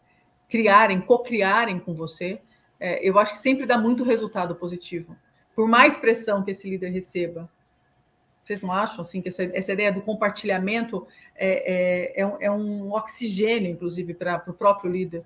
criarem, 0.48 1.00
co-criarem 1.00 1.78
com 1.78 1.94
você, 1.94 2.40
é, 2.80 3.06
eu 3.06 3.18
acho 3.18 3.32
que 3.32 3.38
sempre 3.38 3.66
dá 3.66 3.78
muito 3.78 4.04
resultado 4.04 4.54
positivo. 4.54 5.16
Por 5.54 5.68
mais 5.68 5.96
pressão 5.96 6.42
que 6.42 6.50
esse 6.50 6.68
líder 6.68 6.90
receba. 6.90 7.48
Vocês 8.42 8.60
não 8.60 8.72
acham 8.72 9.02
assim 9.02 9.22
que 9.22 9.28
essa, 9.28 9.44
essa 9.44 9.72
ideia 9.72 9.92
do 9.92 10.02
compartilhamento 10.02 11.06
é, 11.36 12.12
é, 12.16 12.20
é, 12.20 12.26
um, 12.26 12.36
é 12.40 12.50
um 12.50 12.92
oxigênio, 12.92 13.70
inclusive, 13.70 14.14
para 14.14 14.42
o 14.48 14.52
próprio 14.52 14.90
líder? 14.90 15.24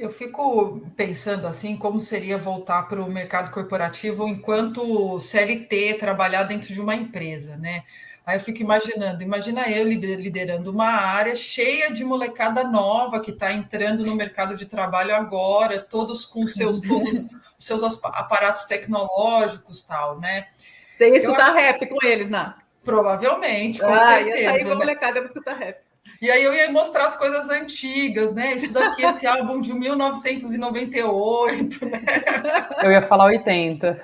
Eu 0.00 0.10
fico 0.10 0.80
pensando 0.96 1.46
assim, 1.46 1.76
como 1.76 2.00
seria 2.00 2.38
voltar 2.38 2.88
para 2.88 3.02
o 3.02 3.10
mercado 3.10 3.50
corporativo 3.50 4.26
enquanto 4.26 5.20
CLT, 5.20 5.98
trabalhar 6.00 6.44
dentro 6.44 6.72
de 6.72 6.80
uma 6.80 6.94
empresa, 6.94 7.58
né? 7.58 7.84
Aí 8.24 8.36
eu 8.36 8.40
fico 8.40 8.62
imaginando, 8.62 9.22
imagina 9.22 9.68
eu 9.70 9.86
liderando 9.86 10.70
uma 10.70 10.88
área 10.88 11.36
cheia 11.36 11.92
de 11.92 12.02
molecada 12.02 12.64
nova 12.64 13.20
que 13.20 13.30
está 13.30 13.52
entrando 13.52 14.02
no 14.02 14.14
mercado 14.14 14.56
de 14.56 14.64
trabalho 14.64 15.14
agora, 15.14 15.78
todos 15.78 16.24
com 16.24 16.46
seus 16.46 16.80
todos 16.80 17.18
os 17.58 17.64
seus 17.66 17.82
aparatos 18.02 18.64
tecnológicos, 18.64 19.82
tal, 19.82 20.18
né? 20.18 20.46
Você 20.94 21.10
ia 21.10 21.16
escutar 21.18 21.48
acho... 21.48 21.56
rap 21.56 21.86
com 21.86 22.06
eles, 22.06 22.30
Ná? 22.30 22.56
Provavelmente, 22.82 23.80
com 23.80 23.92
ah, 23.92 24.00
certeza. 24.00 24.40
Ia 24.40 24.50
sair 24.50 24.64
com 24.64 24.70
a 24.70 24.74
né? 24.74 24.74
molecada 24.76 25.12
para 25.12 25.24
escutar 25.24 25.54
rap. 25.58 25.89
E 26.20 26.30
aí 26.30 26.44
eu 26.44 26.54
ia 26.54 26.70
mostrar 26.70 27.06
as 27.06 27.16
coisas 27.16 27.48
antigas, 27.48 28.34
né? 28.34 28.54
Isso 28.54 28.72
daqui, 28.72 29.04
esse 29.04 29.26
álbum 29.26 29.60
de 29.60 29.72
1998, 29.72 31.86
né? 31.86 32.00
Eu 32.82 32.90
ia 32.90 33.02
falar 33.02 33.26
80. 33.26 34.00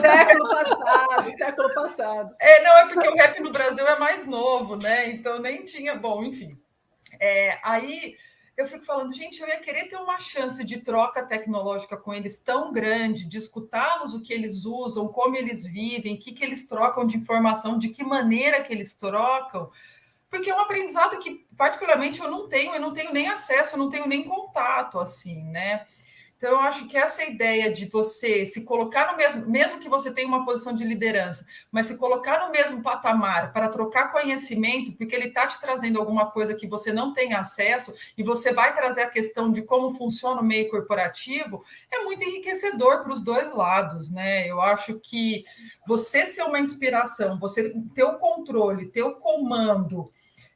Século 0.00 0.48
passado, 0.48 1.32
século 1.36 1.74
passado. 1.74 2.30
É, 2.40 2.62
não, 2.62 2.78
é 2.78 2.88
porque 2.88 3.08
o 3.08 3.16
rap 3.16 3.40
no 3.40 3.50
Brasil 3.50 3.86
é 3.86 3.98
mais 3.98 4.26
novo, 4.26 4.76
né? 4.76 5.10
Então 5.10 5.40
nem 5.40 5.64
tinha, 5.64 5.96
bom, 5.96 6.22
enfim. 6.22 6.50
É, 7.20 7.58
aí 7.64 8.14
eu 8.56 8.66
fico 8.66 8.84
falando, 8.84 9.12
gente, 9.12 9.40
eu 9.40 9.48
ia 9.48 9.58
querer 9.58 9.88
ter 9.88 9.96
uma 9.96 10.18
chance 10.18 10.64
de 10.64 10.78
troca 10.78 11.24
tecnológica 11.24 11.96
com 11.96 12.14
eles 12.14 12.42
tão 12.42 12.72
grande, 12.72 13.28
de 13.28 13.36
escutá-los, 13.36 14.14
o 14.14 14.22
que 14.22 14.32
eles 14.32 14.64
usam, 14.64 15.08
como 15.08 15.36
eles 15.36 15.64
vivem, 15.64 16.14
o 16.14 16.18
que, 16.18 16.32
que 16.32 16.42
eles 16.42 16.66
trocam 16.66 17.06
de 17.06 17.18
informação, 17.18 17.78
de 17.78 17.90
que 17.90 18.02
maneira 18.02 18.62
que 18.62 18.72
eles 18.72 18.94
trocam 18.94 19.70
porque 20.30 20.50
é 20.50 20.54
um 20.54 20.60
aprendizado 20.60 21.18
que, 21.18 21.46
particularmente, 21.56 22.20
eu 22.20 22.30
não 22.30 22.48
tenho, 22.48 22.74
eu 22.74 22.80
não 22.80 22.92
tenho 22.92 23.12
nem 23.12 23.28
acesso, 23.28 23.74
eu 23.74 23.78
não 23.78 23.88
tenho 23.88 24.06
nem 24.06 24.24
contato, 24.24 24.98
assim, 24.98 25.42
né? 25.44 25.86
Então, 26.36 26.50
eu 26.50 26.60
acho 26.60 26.86
que 26.86 26.98
essa 26.98 27.24
ideia 27.24 27.72
de 27.72 27.86
você 27.88 28.44
se 28.44 28.64
colocar 28.64 29.10
no 29.10 29.16
mesmo, 29.16 29.46
mesmo 29.48 29.80
que 29.80 29.88
você 29.88 30.12
tenha 30.12 30.28
uma 30.28 30.44
posição 30.44 30.74
de 30.74 30.84
liderança, 30.84 31.46
mas 31.72 31.86
se 31.86 31.96
colocar 31.96 32.44
no 32.44 32.52
mesmo 32.52 32.82
patamar 32.82 33.54
para 33.54 33.70
trocar 33.70 34.12
conhecimento, 34.12 34.92
porque 34.92 35.16
ele 35.16 35.28
está 35.28 35.46
te 35.46 35.58
trazendo 35.58 35.98
alguma 35.98 36.30
coisa 36.30 36.54
que 36.54 36.66
você 36.66 36.92
não 36.92 37.14
tem 37.14 37.32
acesso, 37.32 37.94
e 38.18 38.22
você 38.22 38.52
vai 38.52 38.74
trazer 38.74 39.02
a 39.02 39.10
questão 39.10 39.50
de 39.50 39.62
como 39.62 39.94
funciona 39.94 40.42
o 40.42 40.44
meio 40.44 40.68
corporativo, 40.68 41.64
é 41.90 42.00
muito 42.04 42.22
enriquecedor 42.22 43.02
para 43.02 43.14
os 43.14 43.22
dois 43.22 43.54
lados, 43.54 44.10
né? 44.10 44.46
Eu 44.46 44.60
acho 44.60 45.00
que 45.00 45.42
você 45.86 46.26
ser 46.26 46.42
uma 46.42 46.60
inspiração, 46.60 47.38
você 47.38 47.74
ter 47.94 48.04
o 48.04 48.18
controle, 48.18 48.88
ter 48.88 49.02
o 49.02 49.16
comando 49.16 50.06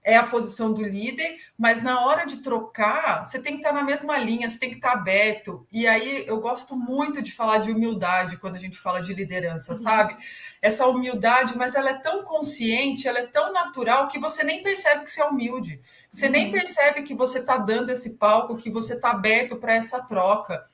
é 0.02 0.16
a 0.16 0.26
posição 0.26 0.72
do 0.72 0.82
líder, 0.82 1.38
mas 1.58 1.82
na 1.82 2.04
hora 2.04 2.26
de 2.26 2.38
trocar, 2.38 3.24
você 3.24 3.38
tem 3.38 3.54
que 3.54 3.58
estar 3.58 3.72
na 3.72 3.82
mesma 3.82 4.16
linha, 4.16 4.50
você 4.50 4.58
tem 4.58 4.70
que 4.70 4.76
estar 4.76 4.92
aberto. 4.92 5.66
E 5.70 5.86
aí 5.86 6.26
eu 6.26 6.40
gosto 6.40 6.74
muito 6.74 7.20
de 7.20 7.32
falar 7.32 7.58
de 7.58 7.70
humildade 7.70 8.38
quando 8.38 8.56
a 8.56 8.58
gente 8.58 8.78
fala 8.78 9.02
de 9.02 9.12
liderança, 9.12 9.72
uhum. 9.72 9.78
sabe? 9.78 10.16
Essa 10.62 10.86
humildade, 10.86 11.56
mas 11.56 11.74
ela 11.74 11.90
é 11.90 11.98
tão 11.98 12.22
consciente, 12.24 13.06
ela 13.06 13.18
é 13.18 13.26
tão 13.26 13.52
natural 13.52 14.08
que 14.08 14.18
você 14.18 14.42
nem 14.42 14.62
percebe 14.62 15.04
que 15.04 15.10
você 15.10 15.20
é 15.20 15.26
humilde. 15.26 15.80
Você 16.10 16.26
uhum. 16.26 16.32
nem 16.32 16.50
percebe 16.50 17.02
que 17.02 17.14
você 17.14 17.40
está 17.40 17.58
dando 17.58 17.90
esse 17.90 18.16
palco, 18.16 18.56
que 18.56 18.70
você 18.70 18.94
está 18.94 19.10
aberto 19.10 19.56
para 19.56 19.74
essa 19.74 20.02
troca. 20.02 20.66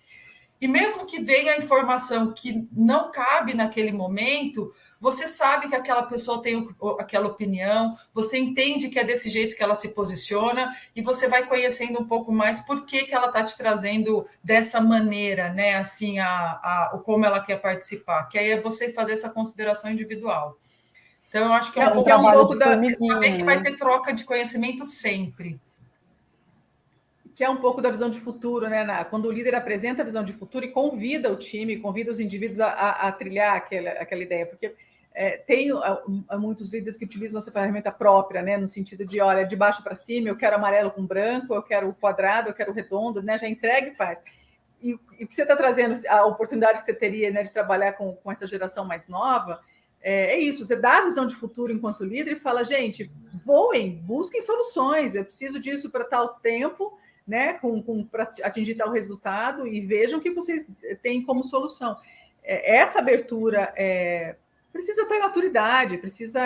E 0.60 0.66
mesmo 0.66 1.04
que 1.04 1.20
venha 1.20 1.52
a 1.52 1.58
informação 1.58 2.32
que 2.32 2.66
não 2.72 3.10
cabe 3.10 3.54
naquele 3.54 3.92
momento, 3.92 4.72
você 5.00 5.26
sabe 5.26 5.68
que 5.68 5.74
aquela 5.74 6.02
pessoa 6.02 6.42
tem 6.42 6.66
aquela 6.98 7.26
opinião, 7.26 7.96
você 8.14 8.38
entende 8.38 8.88
que 8.88 8.98
é 8.98 9.04
desse 9.04 9.28
jeito 9.28 9.54
que 9.54 9.62
ela 9.62 9.74
se 9.74 9.90
posiciona 9.90 10.74
e 10.94 11.02
você 11.02 11.28
vai 11.28 11.46
conhecendo 11.46 12.00
um 12.00 12.06
pouco 12.06 12.32
mais 12.32 12.60
por 12.60 12.86
que, 12.86 13.04
que 13.04 13.14
ela 13.14 13.26
está 13.26 13.44
te 13.44 13.56
trazendo 13.56 14.26
dessa 14.42 14.80
maneira, 14.80 15.50
né? 15.50 15.76
Assim, 15.76 16.18
a, 16.18 16.28
a, 16.28 17.00
como 17.04 17.24
ela 17.24 17.40
quer 17.40 17.60
participar, 17.60 18.24
que 18.24 18.38
aí 18.38 18.50
é 18.50 18.60
você 18.60 18.92
fazer 18.92 19.12
essa 19.12 19.28
consideração 19.28 19.90
individual. 19.90 20.58
Então, 21.28 21.46
eu 21.46 21.52
acho 21.52 21.72
que 21.72 21.78
é, 21.78 21.82
é 21.82 21.90
um, 21.92 22.08
é 22.08 22.16
um 22.16 22.32
pouco 22.32 22.54
da. 22.54 22.66
Saber 22.66 23.36
que 23.36 23.42
vai 23.42 23.56
né? 23.58 23.64
ter 23.64 23.76
troca 23.76 24.14
de 24.14 24.24
conhecimento 24.24 24.86
sempre 24.86 25.60
que 27.36 27.44
é 27.44 27.50
um 27.50 27.58
pouco 27.58 27.82
da 27.82 27.90
visão 27.90 28.08
de 28.08 28.18
futuro, 28.18 28.66
né? 28.66 28.82
Na, 28.82 29.04
quando 29.04 29.26
o 29.26 29.30
líder 29.30 29.54
apresenta 29.54 30.00
a 30.00 30.04
visão 30.04 30.24
de 30.24 30.32
futuro 30.32 30.64
e 30.64 30.70
convida 30.72 31.30
o 31.30 31.36
time, 31.36 31.76
convida 31.76 32.10
os 32.10 32.18
indivíduos 32.18 32.60
a, 32.60 32.68
a, 32.68 33.08
a 33.08 33.12
trilhar 33.12 33.54
aquela, 33.54 33.90
aquela 33.90 34.22
ideia, 34.22 34.46
porque 34.46 34.74
é, 35.14 35.36
tem 35.36 35.68
muitos 36.38 36.72
líderes 36.72 36.96
que 36.96 37.04
utilizam 37.04 37.38
essa 37.38 37.52
ferramenta 37.52 37.92
própria, 37.92 38.40
né? 38.40 38.56
No 38.56 38.66
sentido 38.66 39.04
de, 39.04 39.20
olha, 39.20 39.44
de 39.44 39.54
baixo 39.54 39.82
para 39.82 39.94
cima, 39.94 40.28
eu 40.28 40.36
quero 40.36 40.56
amarelo 40.56 40.90
com 40.90 41.06
branco, 41.06 41.54
eu 41.54 41.62
quero 41.62 41.94
quadrado, 42.00 42.48
eu 42.48 42.54
quero 42.54 42.72
redondo, 42.72 43.22
né? 43.22 43.36
Já 43.36 43.46
entrega 43.46 43.88
e 43.88 43.94
faz. 43.94 44.22
E, 44.82 44.98
e 45.18 45.24
o 45.24 45.28
que 45.28 45.34
você 45.34 45.42
está 45.42 45.54
trazendo, 45.54 45.94
a 46.08 46.24
oportunidade 46.24 46.80
que 46.80 46.86
você 46.86 46.94
teria 46.94 47.30
né, 47.30 47.42
de 47.42 47.52
trabalhar 47.52 47.92
com, 47.92 48.14
com 48.14 48.32
essa 48.32 48.46
geração 48.46 48.84
mais 48.86 49.08
nova, 49.08 49.60
é, 50.00 50.36
é, 50.36 50.38
isso, 50.38 50.64
você 50.64 50.76
dá 50.76 50.98
a 50.98 51.04
visão 51.04 51.26
de 51.26 51.34
futuro 51.34 51.72
enquanto 51.72 52.04
líder 52.04 52.32
e 52.32 52.40
fala, 52.40 52.64
gente, 52.64 53.10
voem, 53.44 53.96
busquem 53.96 54.40
soluções, 54.40 55.14
eu 55.14 55.24
preciso 55.24 55.58
disso 55.58 55.90
para 55.90 56.04
tal 56.04 56.28
tempo, 56.40 56.96
né, 57.26 57.54
com, 57.54 57.82
com 57.82 58.04
para 58.04 58.30
atingir 58.42 58.76
tal 58.76 58.90
resultado 58.90 59.66
e 59.66 59.80
vejam 59.80 60.18
o 60.18 60.22
que 60.22 60.30
vocês 60.30 60.64
têm 61.02 61.22
como 61.22 61.42
solução. 61.42 61.96
É, 62.44 62.76
essa 62.76 63.00
abertura 63.00 63.72
é, 63.76 64.36
precisa 64.72 65.06
ter 65.06 65.18
maturidade, 65.18 65.98
precisa 65.98 66.40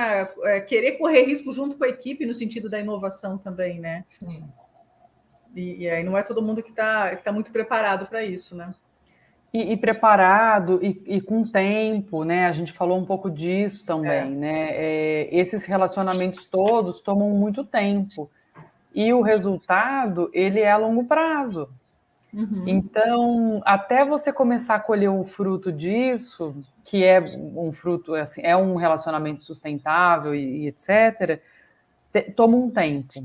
é, 0.44 0.60
querer 0.60 0.92
correr 0.92 1.24
risco 1.24 1.52
junto 1.52 1.76
com 1.76 1.84
a 1.84 1.88
equipe 1.88 2.24
no 2.24 2.34
sentido 2.34 2.70
da 2.70 2.80
inovação 2.80 3.36
também, 3.36 3.78
né? 3.78 4.04
Sim. 4.06 4.44
E, 5.54 5.82
e 5.82 5.90
aí 5.90 6.04
não 6.04 6.16
é 6.16 6.22
todo 6.22 6.42
mundo 6.42 6.62
que 6.62 6.70
está 6.70 7.14
tá 7.16 7.32
muito 7.32 7.50
preparado 7.50 8.06
para 8.06 8.24
isso, 8.24 8.54
né? 8.54 8.72
E, 9.52 9.72
e 9.72 9.76
preparado 9.76 10.78
e, 10.80 11.02
e, 11.06 11.20
com 11.20 11.44
tempo, 11.44 12.24
né? 12.24 12.46
A 12.46 12.52
gente 12.52 12.72
falou 12.72 12.96
um 12.96 13.04
pouco 13.04 13.28
disso 13.28 13.84
também, 13.84 14.12
é. 14.12 14.24
né? 14.24 14.68
É, 14.74 15.28
esses 15.32 15.64
relacionamentos 15.64 16.44
todos 16.44 17.00
tomam 17.00 17.30
muito 17.30 17.64
tempo 17.64 18.30
e 18.94 19.12
o 19.12 19.22
resultado 19.22 20.30
ele 20.32 20.60
é 20.60 20.70
a 20.70 20.76
longo 20.76 21.04
prazo. 21.04 21.68
Uhum. 22.32 22.64
Então, 22.66 23.60
até 23.64 24.04
você 24.04 24.32
começar 24.32 24.76
a 24.76 24.80
colher 24.80 25.10
o 25.10 25.24
fruto 25.24 25.72
disso, 25.72 26.62
que 26.84 27.04
é 27.04 27.20
um 27.20 27.72
fruto, 27.72 28.14
assim, 28.14 28.40
é 28.44 28.56
um 28.56 28.76
relacionamento 28.76 29.42
sustentável 29.44 30.34
e, 30.34 30.64
e 30.64 30.68
etc., 30.68 31.40
te, 32.12 32.22
toma 32.22 32.56
um 32.56 32.70
tempo. 32.70 33.24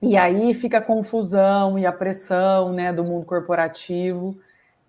E 0.00 0.16
aí 0.16 0.54
fica 0.54 0.78
a 0.78 0.82
confusão 0.82 1.78
e 1.78 1.84
a 1.84 1.92
pressão 1.92 2.72
né, 2.72 2.92
do 2.92 3.04
mundo 3.04 3.26
corporativo 3.26 4.38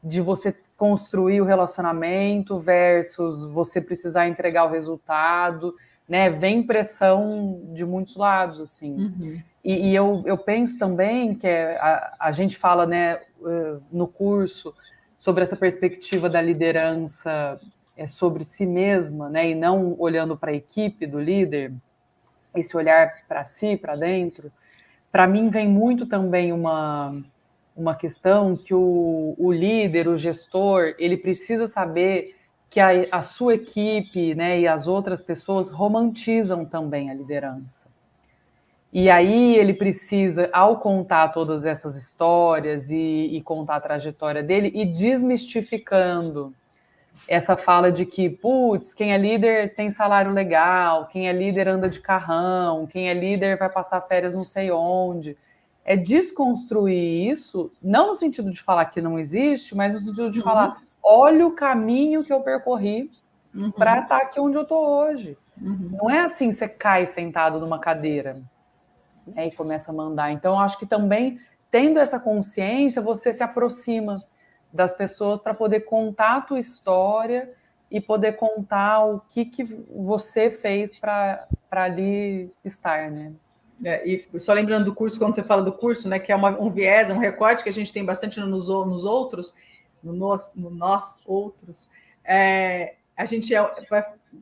de 0.03 0.21
você 0.21 0.55
construir 0.77 1.41
o 1.41 1.45
relacionamento 1.45 2.57
versus 2.57 3.43
você 3.43 3.81
precisar 3.81 4.27
entregar 4.27 4.65
o 4.65 4.71
resultado, 4.71 5.75
né? 6.07 6.29
Vem 6.29 6.63
pressão 6.63 7.61
de 7.73 7.85
muitos 7.85 8.15
lados, 8.15 8.61
assim. 8.61 8.93
Uhum. 8.93 9.41
E, 9.63 9.89
e, 9.89 9.95
eu, 9.95 10.23
eu 10.25 10.37
penso 10.37 10.79
também 10.79 11.35
que 11.35 11.47
é, 11.47 11.77
a, 11.77 12.15
a 12.19 12.31
gente 12.31 12.57
fala 12.57 12.85
né, 12.85 13.19
uh, 13.41 13.81
no 13.91 14.07
curso 14.07 14.73
sobre 15.17 15.43
essa 15.43 15.57
perspectiva 15.57 16.29
da 16.29 16.41
liderança 16.41 17.59
é, 17.97 18.07
sobre 18.07 18.43
si 18.45 18.65
mesma, 18.65 19.29
né, 19.29 19.49
e 19.49 19.55
não 19.55 19.95
olhando 19.99 20.37
para 20.37 20.51
a 20.51 20.55
equipe 20.55 21.05
do 21.05 21.19
líder, 21.19 21.73
esse 22.55 22.75
olhar 22.75 23.13
para 23.27 23.43
si, 23.43 23.75
para 23.75 23.95
dentro. 23.95 24.49
Para 25.11 25.27
mim, 25.27 25.49
vem 25.49 25.67
muito 25.67 26.05
também 26.05 26.53
uma, 26.53 27.21
uma 27.75 27.95
questão 27.95 28.55
que 28.55 28.73
o, 28.73 29.35
o 29.37 29.51
líder, 29.51 30.07
o 30.07 30.17
gestor, 30.17 30.95
ele 30.97 31.17
precisa 31.17 31.67
saber 31.67 32.37
que 32.69 32.79
a, 32.79 32.89
a 33.11 33.21
sua 33.21 33.55
equipe 33.55 34.33
né, 34.35 34.59
e 34.61 34.67
as 34.67 34.87
outras 34.87 35.21
pessoas 35.21 35.69
romantizam 35.69 36.63
também 36.63 37.09
a 37.09 37.13
liderança. 37.13 37.89
E 38.91 39.09
aí 39.09 39.55
ele 39.55 39.73
precisa, 39.73 40.49
ao 40.51 40.79
contar 40.79 41.27
todas 41.29 41.63
essas 41.63 41.95
histórias 41.95 42.89
e, 42.89 43.29
e, 43.31 43.41
contar 43.41 43.75
a 43.75 43.81
trajetória 43.81 44.41
dele, 44.41 44.71
e 44.73 44.83
desmistificando 44.83 46.53
essa 47.27 47.55
fala 47.55 47.91
de 47.91 48.03
que, 48.07 48.27
putz, 48.27 48.91
quem 48.91 49.13
é 49.13 49.17
líder 49.17 49.75
tem 49.75 49.91
salário 49.91 50.31
legal, 50.31 51.05
quem 51.05 51.29
é 51.29 51.31
líder 51.31 51.67
anda 51.67 51.87
de 51.87 51.99
carrão, 51.99 52.87
quem 52.87 53.07
é 53.07 53.13
líder 53.13 53.59
vai 53.59 53.69
passar 53.69 54.01
férias 54.01 54.33
não 54.33 54.43
sei 54.43 54.71
onde. 54.71 55.37
É 55.85 55.95
desconstruir 55.95 57.29
isso, 57.29 57.71
não 57.81 58.07
no 58.07 58.15
sentido 58.15 58.49
de 58.49 58.61
falar 58.61 58.85
que 58.85 58.99
não 58.99 59.19
existe, 59.19 59.75
mas 59.75 59.93
no 59.93 60.01
sentido 60.01 60.31
de 60.31 60.39
uhum. 60.39 60.43
falar: 60.43 60.81
olha 61.03 61.45
o 61.45 61.51
caminho 61.51 62.23
que 62.23 62.33
eu 62.33 62.41
percorri 62.41 63.11
uhum. 63.55 63.69
para 63.69 64.01
estar 64.01 64.17
aqui 64.17 64.39
onde 64.39 64.57
eu 64.57 64.63
estou 64.63 64.83
hoje. 64.83 65.37
Uhum. 65.61 65.89
Não 65.91 66.09
é 66.09 66.21
assim, 66.21 66.51
você 66.51 66.67
cai 66.67 67.05
sentado 67.05 67.59
numa 67.59 67.77
cadeira 67.77 68.41
né, 69.35 69.47
e 69.47 69.51
começa 69.51 69.91
a 69.91 69.95
mandar. 69.95 70.31
Então, 70.31 70.59
acho 70.59 70.77
que 70.77 70.85
também, 70.85 71.39
tendo 71.71 71.99
essa 71.99 72.19
consciência, 72.19 73.01
você 73.01 73.31
se 73.33 73.43
aproxima 73.43 74.23
das 74.71 74.93
pessoas 74.93 75.39
para 75.39 75.53
poder 75.53 75.81
contar 75.81 76.37
a 76.37 76.41
tua 76.41 76.59
história 76.59 77.51
e 77.91 77.99
poder 77.99 78.33
contar 78.33 79.05
o 79.05 79.19
que, 79.19 79.45
que 79.45 79.63
você 79.63 80.51
fez 80.51 80.97
para 80.97 81.47
ali 81.71 82.51
estar, 82.63 83.09
né? 83.09 83.33
É, 83.83 84.07
e 84.07 84.27
só 84.39 84.51
lembrando 84.51 84.85
do 84.85 84.93
curso, 84.93 85.17
quando 85.17 85.35
você 85.35 85.43
fala 85.43 85.61
do 85.61 85.71
curso, 85.71 86.07
né, 86.09 86.19
que 86.19 86.31
é 86.31 86.35
uma, 86.35 86.49
um 86.59 86.69
viés, 86.69 87.09
um 87.09 87.17
recorte 87.17 87.63
que 87.63 87.69
a 87.69 87.73
gente 87.73 87.93
tem 87.93 88.03
bastante 88.03 88.39
nos, 88.39 88.67
nos 88.67 89.05
outros, 89.05 89.53
no 90.03 90.11
nós, 90.11 90.51
no 90.53 90.69
nós 90.69 91.15
outros, 91.25 91.89
é, 92.25 92.95
a 93.19 93.25
gente 93.25 93.53
é, 93.53 93.61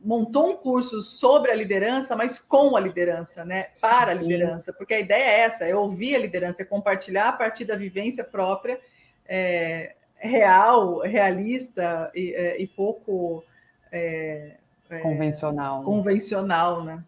montou 0.04 0.52
um 0.52 0.56
curso 0.56 1.00
sobre 1.02 1.50
a 1.50 1.54
liderança, 1.54 2.14
mas 2.14 2.38
com 2.38 2.76
a 2.76 2.80
liderança, 2.80 3.44
né? 3.44 3.64
Para 3.80 4.12
a 4.12 4.14
liderança, 4.14 4.72
porque 4.72 4.94
a 4.94 5.00
ideia 5.00 5.24
é 5.24 5.40
essa: 5.40 5.64
é 5.64 5.74
ouvir 5.74 6.14
a 6.14 6.18
liderança, 6.20 6.62
é 6.62 6.64
compartilhar 6.64 7.30
a 7.30 7.32
partir 7.32 7.64
da 7.64 7.74
vivência 7.74 8.22
própria, 8.22 8.78
é, 9.26 9.96
real, 10.14 11.00
realista 11.00 12.08
e, 12.14 12.32
é, 12.32 12.62
e 12.62 12.68
pouco 12.68 13.42
é, 13.90 14.58
é, 14.88 14.98
convencional. 15.00 15.80
Né? 15.80 15.84
Convencional, 15.84 16.84
né? 16.84 17.04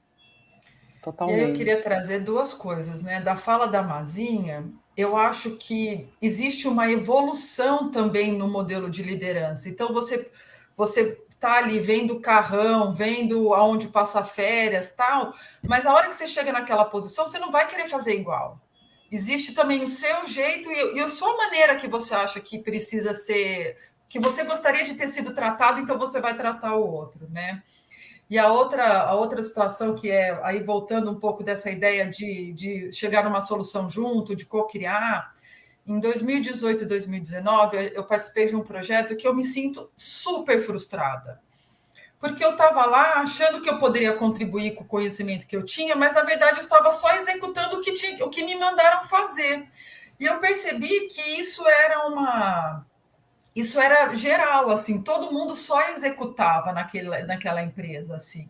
Totalmente. 1.01 1.39
E 1.39 1.41
aí 1.41 1.49
eu 1.51 1.55
queria 1.55 1.81
trazer 1.81 2.19
duas 2.19 2.53
coisas, 2.53 3.05
né? 3.05 3.21
Da 3.21 3.37
fala 3.37 3.69
da 3.69 3.81
Mazinha, 3.81 4.65
eu 4.97 5.17
acho 5.17 5.53
que 5.57 6.09
existe 6.21 6.67
uma 6.67 6.91
evolução 6.91 7.93
também 7.93 8.33
no 8.33 8.49
modelo 8.49 8.91
de 8.91 9.05
liderança. 9.05 9.69
Então, 9.69 9.93
você 9.93 10.29
você 10.77 11.21
tá 11.41 11.55
ali 11.55 11.81
vendo 11.81 12.15
o 12.15 12.21
carrão, 12.21 12.93
vendo 12.93 13.55
aonde 13.55 13.89
passa 13.89 14.23
férias, 14.23 14.93
tal, 14.95 15.33
mas 15.67 15.87
a 15.87 15.95
hora 15.95 16.09
que 16.09 16.15
você 16.15 16.27
chega 16.27 16.53
naquela 16.53 16.85
posição, 16.85 17.27
você 17.27 17.39
não 17.39 17.51
vai 17.51 17.67
querer 17.67 17.89
fazer 17.89 18.15
igual. 18.15 18.61
Existe 19.11 19.55
também 19.55 19.83
o 19.83 19.89
seu 19.89 20.29
jeito 20.29 20.71
e, 20.71 20.99
e 20.99 21.01
a 21.01 21.09
sua 21.09 21.35
maneira 21.37 21.77
que 21.77 21.89
você 21.89 22.15
acha 22.15 22.39
que 22.41 22.59
precisa 22.59 23.15
ser, 23.15 23.79
que 24.09 24.21
você 24.21 24.45
gostaria 24.45 24.85
de 24.85 24.95
ter 24.95 25.09
sido 25.09 25.35
tratado, 25.35 25.81
então 25.81 25.99
você 25.99 26.21
vai 26.21 26.37
tratar 26.37 26.77
o 26.77 26.87
outro, 26.87 27.27
né? 27.31 27.63
E 28.29 28.39
a 28.39 28.53
outra, 28.53 29.03
a 29.03 29.15
outra 29.15 29.43
situação 29.43 29.97
que 29.97 30.09
é, 30.09 30.39
aí 30.45 30.63
voltando 30.63 31.11
um 31.11 31.19
pouco 31.19 31.43
dessa 31.43 31.69
ideia 31.71 32.07
de, 32.07 32.53
de 32.53 32.93
chegar 32.93 33.25
numa 33.25 33.41
solução 33.41 33.91
junto, 33.91 34.37
de 34.37 34.47
co-criar, 34.47 35.35
em 35.87 35.99
2018 35.99 36.83
e 36.83 36.87
2019, 36.87 37.93
eu 37.95 38.05
participei 38.05 38.47
de 38.47 38.57
um 38.57 38.63
projeto 38.63 39.17
que 39.17 39.27
eu 39.27 39.35
me 39.35 39.45
sinto 39.45 39.91
super 39.97 40.61
frustrada. 40.61 41.41
Porque 42.19 42.45
eu 42.45 42.53
estava 42.53 42.85
lá 42.85 43.15
achando 43.15 43.63
que 43.63 43.71
eu 43.71 43.79
poderia 43.79 44.13
contribuir 44.13 44.75
com 44.75 44.85
o 44.85 44.87
conhecimento 44.87 45.47
que 45.47 45.57
eu 45.57 45.65
tinha, 45.65 45.97
mas 45.97 46.15
na 46.15 46.23
verdade 46.23 46.59
eu 46.59 46.63
estava 46.63 46.93
só 46.93 47.15
executando 47.15 47.79
o 47.79 47.81
que, 47.81 47.95
tinha, 47.95 48.25
o 48.25 48.29
que 48.29 48.45
me 48.45 48.55
mandaram 48.55 49.09
fazer. 49.09 49.67
E 50.19 50.27
eu 50.27 50.39
percebi 50.39 51.09
que 51.09 51.41
isso 51.41 51.67
era 51.67 52.07
uma, 52.07 52.85
isso 53.55 53.81
era 53.81 54.15
geral, 54.15 54.71
assim, 54.71 55.03
todo 55.03 55.33
mundo 55.33 55.57
só 55.57 55.81
executava 55.91 56.73
naquele, 56.73 57.09
naquela 57.23 57.63
empresa, 57.63 58.17
assim. 58.17 58.49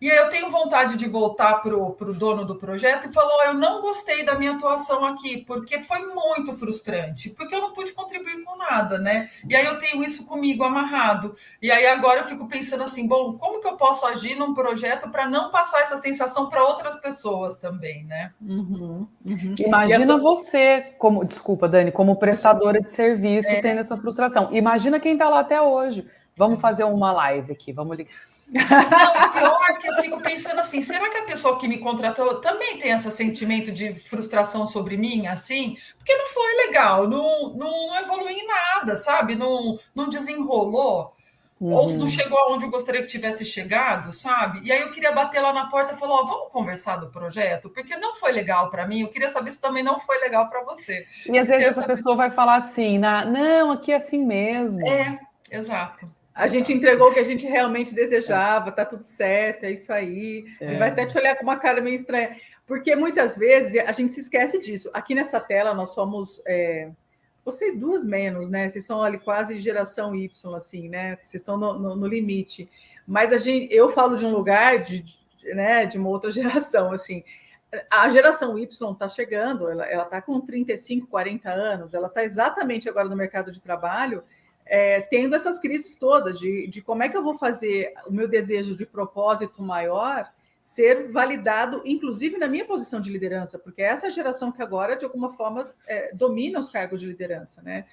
E 0.00 0.10
aí 0.10 0.16
eu 0.16 0.28
tenho 0.28 0.50
vontade 0.50 0.96
de 0.96 1.08
voltar 1.08 1.62
para 1.62 1.76
o 1.76 2.14
dono 2.14 2.44
do 2.44 2.56
projeto 2.56 3.08
e 3.08 3.12
falar: 3.12 3.46
eu 3.46 3.54
não 3.54 3.80
gostei 3.80 4.24
da 4.24 4.38
minha 4.38 4.52
atuação 4.52 5.04
aqui, 5.04 5.38
porque 5.38 5.82
foi 5.82 6.06
muito 6.06 6.54
frustrante, 6.54 7.30
porque 7.30 7.54
eu 7.54 7.60
não 7.60 7.72
pude 7.72 7.92
contribuir 7.92 8.44
com 8.44 8.56
nada, 8.56 8.98
né? 8.98 9.28
E 9.48 9.56
aí 9.56 9.66
eu 9.66 9.78
tenho 9.78 10.02
isso 10.04 10.26
comigo 10.26 10.62
amarrado. 10.62 11.34
E 11.60 11.70
aí 11.70 11.86
agora 11.86 12.20
eu 12.20 12.24
fico 12.26 12.46
pensando 12.46 12.84
assim: 12.84 13.08
bom, 13.08 13.36
como 13.36 13.60
que 13.60 13.66
eu 13.66 13.76
posso 13.76 14.06
agir 14.06 14.36
num 14.36 14.54
projeto 14.54 15.10
para 15.10 15.28
não 15.28 15.50
passar 15.50 15.80
essa 15.80 15.98
sensação 15.98 16.48
para 16.48 16.64
outras 16.64 16.96
pessoas 16.96 17.56
também, 17.56 18.04
né? 18.04 18.32
Uhum, 18.40 19.06
uhum. 19.24 19.54
Imagina 19.58 20.04
essa... 20.04 20.18
você, 20.18 20.94
como, 20.98 21.24
desculpa, 21.24 21.68
Dani, 21.68 21.90
como 21.90 22.16
prestadora 22.16 22.80
de 22.80 22.90
serviço, 22.90 23.48
é. 23.48 23.60
tendo 23.60 23.80
essa 23.80 23.96
frustração. 23.96 24.48
Imagina 24.52 25.00
quem 25.00 25.14
está 25.14 25.28
lá 25.28 25.40
até 25.40 25.60
hoje. 25.60 26.06
Vamos 26.36 26.60
fazer 26.60 26.84
uma 26.84 27.10
live 27.10 27.50
aqui, 27.50 27.72
vamos 27.72 27.96
ligar. 27.96 28.12
Não, 28.50 29.30
pior 29.32 29.70
é 29.70 29.74
que 29.74 29.88
eu 29.88 29.94
fico 29.96 30.20
pensando 30.22 30.60
assim, 30.60 30.80
será 30.80 31.08
que 31.10 31.18
a 31.18 31.24
pessoa 31.24 31.58
que 31.58 31.68
me 31.68 31.78
contratou 31.78 32.40
também 32.40 32.78
tem 32.78 32.92
esse 32.92 33.10
sentimento 33.10 33.70
de 33.70 33.94
frustração 33.94 34.66
sobre 34.66 34.96
mim, 34.96 35.26
assim? 35.26 35.76
Porque 35.98 36.16
não 36.16 36.26
foi 36.28 36.66
legal, 36.66 37.06
não, 37.08 37.54
não, 37.54 37.86
não 37.88 38.00
evoluiu 38.00 38.30
em 38.30 38.46
nada, 38.46 38.96
sabe? 38.96 39.34
Não, 39.34 39.78
não 39.94 40.08
desenrolou. 40.08 41.14
Uhum. 41.60 41.72
Ou 41.72 41.92
não 41.94 42.06
chegou 42.06 42.38
aonde 42.38 42.64
eu 42.64 42.70
gostaria 42.70 43.02
que 43.02 43.08
tivesse 43.08 43.44
chegado, 43.44 44.12
sabe? 44.12 44.60
E 44.62 44.70
aí 44.70 44.80
eu 44.80 44.92
queria 44.92 45.10
bater 45.10 45.40
lá 45.40 45.52
na 45.52 45.66
porta 45.66 45.92
e 45.92 45.96
falar: 45.96 46.14
Ó, 46.14 46.24
vamos 46.24 46.52
conversar 46.52 46.98
do 46.98 47.10
projeto, 47.10 47.68
porque 47.68 47.96
não 47.96 48.14
foi 48.14 48.30
legal 48.30 48.70
para 48.70 48.86
mim. 48.86 49.00
Eu 49.00 49.08
queria 49.08 49.28
saber 49.28 49.50
se 49.50 49.60
também 49.60 49.82
não 49.82 49.98
foi 49.98 50.20
legal 50.20 50.48
para 50.48 50.62
você. 50.62 51.04
E 51.26 51.36
às 51.36 51.48
vezes 51.48 51.66
essa 51.66 51.82
pessoa 51.84 52.14
vai 52.14 52.30
falar 52.30 52.56
assim: 52.56 52.96
na, 52.96 53.24
não, 53.24 53.72
aqui 53.72 53.90
é 53.90 53.96
assim 53.96 54.24
mesmo. 54.24 54.86
É, 54.86 55.18
exato. 55.50 56.06
A 56.38 56.46
gente 56.46 56.72
entregou 56.72 57.08
o 57.08 57.12
que 57.12 57.18
a 57.18 57.24
gente 57.24 57.48
realmente 57.48 57.92
desejava, 57.92 58.70
tá 58.70 58.84
tudo 58.84 59.02
certo, 59.02 59.64
é 59.64 59.72
isso 59.72 59.92
aí. 59.92 60.44
É. 60.60 60.76
vai 60.76 60.90
até 60.90 61.04
te 61.04 61.18
olhar 61.18 61.34
com 61.34 61.42
uma 61.42 61.56
cara 61.56 61.80
meio 61.80 61.96
estranha. 61.96 62.36
Porque 62.64 62.94
muitas 62.94 63.36
vezes 63.36 63.76
a 63.84 63.90
gente 63.90 64.12
se 64.12 64.20
esquece 64.20 64.56
disso. 64.60 64.88
Aqui 64.94 65.16
nessa 65.16 65.40
tela 65.40 65.74
nós 65.74 65.90
somos. 65.90 66.40
É, 66.46 66.90
vocês 67.44 67.76
duas 67.76 68.04
menos, 68.04 68.48
né? 68.48 68.68
Vocês 68.68 68.84
são 68.84 69.02
ali 69.02 69.18
quase 69.18 69.58
geração 69.58 70.14
Y, 70.14 70.54
assim, 70.54 70.88
né? 70.88 71.18
Vocês 71.20 71.40
estão 71.40 71.56
no, 71.56 71.76
no, 71.76 71.96
no 71.96 72.06
limite. 72.06 72.70
Mas 73.04 73.32
a 73.32 73.38
gente, 73.38 73.74
eu 73.74 73.90
falo 73.90 74.14
de 74.14 74.24
um 74.24 74.30
lugar 74.30 74.78
de, 74.78 75.00
de, 75.00 75.18
né, 75.56 75.86
de 75.86 75.98
uma 75.98 76.08
outra 76.08 76.30
geração, 76.32 76.92
assim. 76.92 77.24
A 77.90 78.08
geração 78.10 78.56
Y 78.56 78.92
está 78.92 79.08
chegando, 79.08 79.68
ela 79.68 80.04
está 80.04 80.22
com 80.22 80.40
35, 80.40 81.08
40 81.08 81.50
anos, 81.50 81.94
ela 81.94 82.06
está 82.06 82.22
exatamente 82.22 82.88
agora 82.88 83.08
no 83.08 83.16
mercado 83.16 83.50
de 83.50 83.60
trabalho 83.60 84.22
é, 84.68 85.00
tendo 85.00 85.34
essas 85.34 85.58
crises 85.58 85.96
todas 85.96 86.38
de, 86.38 86.68
de 86.68 86.82
como 86.82 87.02
é 87.02 87.08
que 87.08 87.16
eu 87.16 87.22
vou 87.22 87.36
fazer 87.36 87.92
o 88.06 88.12
meu 88.12 88.28
desejo 88.28 88.76
de 88.76 88.84
propósito 88.84 89.62
maior 89.62 90.30
ser 90.62 91.10
validado, 91.10 91.80
inclusive 91.86 92.36
na 92.36 92.46
minha 92.46 92.66
posição 92.66 93.00
de 93.00 93.10
liderança, 93.10 93.58
porque 93.58 93.80
essa 93.80 94.04
é 94.04 94.08
a 94.08 94.10
geração 94.10 94.52
que 94.52 94.60
agora, 94.60 94.96
de 94.96 95.04
alguma 95.06 95.32
forma, 95.32 95.70
é, 95.86 96.14
domina 96.14 96.60
os 96.60 96.68
cargos 96.68 97.00
de 97.00 97.06
liderança, 97.06 97.62
né? 97.62 97.86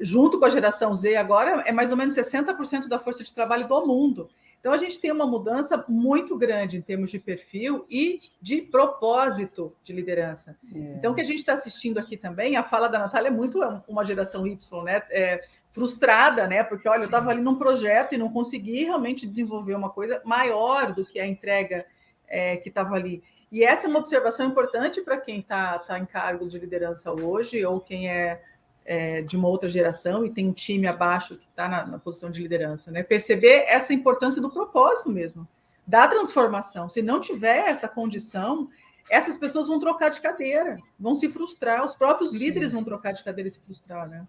Junto 0.00 0.38
com 0.38 0.46
a 0.46 0.48
geração 0.48 0.94
Z, 0.94 1.16
agora 1.16 1.62
é 1.66 1.72
mais 1.72 1.90
ou 1.90 1.98
menos 1.98 2.16
60% 2.16 2.88
da 2.88 2.98
força 2.98 3.22
de 3.22 3.34
trabalho 3.34 3.68
do 3.68 3.86
mundo. 3.86 4.30
Então, 4.58 4.72
a 4.72 4.78
gente 4.78 4.98
tem 4.98 5.12
uma 5.12 5.26
mudança 5.26 5.84
muito 5.86 6.38
grande 6.38 6.78
em 6.78 6.80
termos 6.80 7.10
de 7.10 7.18
perfil 7.18 7.84
e 7.90 8.18
de 8.40 8.62
propósito 8.62 9.76
de 9.84 9.92
liderança. 9.92 10.56
É. 10.74 10.78
Então, 10.96 11.12
o 11.12 11.14
que 11.14 11.20
a 11.20 11.24
gente 11.24 11.36
está 11.36 11.52
assistindo 11.52 11.98
aqui 11.98 12.16
também, 12.16 12.56
a 12.56 12.62
fala 12.62 12.88
da 12.88 12.98
Natália 12.98 13.28
é 13.28 13.30
muito 13.30 13.60
uma 13.86 14.02
geração 14.02 14.46
Y, 14.46 14.82
né? 14.82 15.02
É, 15.10 15.46
frustrada, 15.74 16.46
né? 16.46 16.62
Porque, 16.62 16.88
olha, 16.88 17.00
Sim. 17.00 17.06
eu 17.06 17.08
estava 17.08 17.30
ali 17.30 17.42
num 17.42 17.56
projeto 17.56 18.14
e 18.14 18.18
não 18.18 18.30
consegui 18.30 18.84
realmente 18.84 19.26
desenvolver 19.26 19.74
uma 19.74 19.90
coisa 19.90 20.22
maior 20.24 20.92
do 20.92 21.04
que 21.04 21.18
a 21.18 21.26
entrega 21.26 21.84
é, 22.28 22.56
que 22.58 22.68
estava 22.68 22.94
ali. 22.94 23.24
E 23.50 23.64
essa 23.64 23.88
é 23.88 23.90
uma 23.90 23.98
observação 23.98 24.46
importante 24.46 25.00
para 25.00 25.18
quem 25.18 25.40
está 25.40 25.80
tá 25.80 25.98
em 25.98 26.06
cargos 26.06 26.52
de 26.52 26.60
liderança 26.60 27.10
hoje, 27.10 27.64
ou 27.66 27.80
quem 27.80 28.08
é, 28.08 28.40
é, 28.84 29.22
de 29.22 29.36
uma 29.36 29.48
outra 29.48 29.68
geração 29.68 30.24
e 30.24 30.30
tem 30.30 30.48
um 30.48 30.52
time 30.52 30.86
abaixo 30.86 31.36
que 31.36 31.46
está 31.48 31.68
na, 31.68 31.84
na, 31.84 31.98
posição 31.98 32.30
de 32.30 32.40
liderança, 32.40 32.92
né? 32.92 33.02
Perceber 33.02 33.64
essa 33.66 33.92
importância 33.92 34.40
do 34.40 34.50
propósito 34.50 35.10
mesmo, 35.10 35.46
da 35.84 36.06
transformação. 36.06 36.88
Se 36.88 37.02
não 37.02 37.18
tiver 37.18 37.68
essa 37.68 37.88
condição, 37.88 38.68
essas 39.10 39.36
pessoas 39.36 39.66
vão 39.66 39.80
trocar 39.80 40.08
de 40.08 40.20
cadeira, 40.20 40.76
vão 40.98 41.16
se 41.16 41.28
frustrar, 41.28 41.84
os 41.84 41.96
próprios 41.96 42.30
Sim. 42.30 42.38
líderes 42.38 42.70
vão 42.70 42.84
trocar 42.84 43.10
de 43.10 43.24
cadeira 43.24 43.48
e 43.48 43.50
se 43.50 43.58
frustrar, 43.58 44.08
né? 44.08 44.24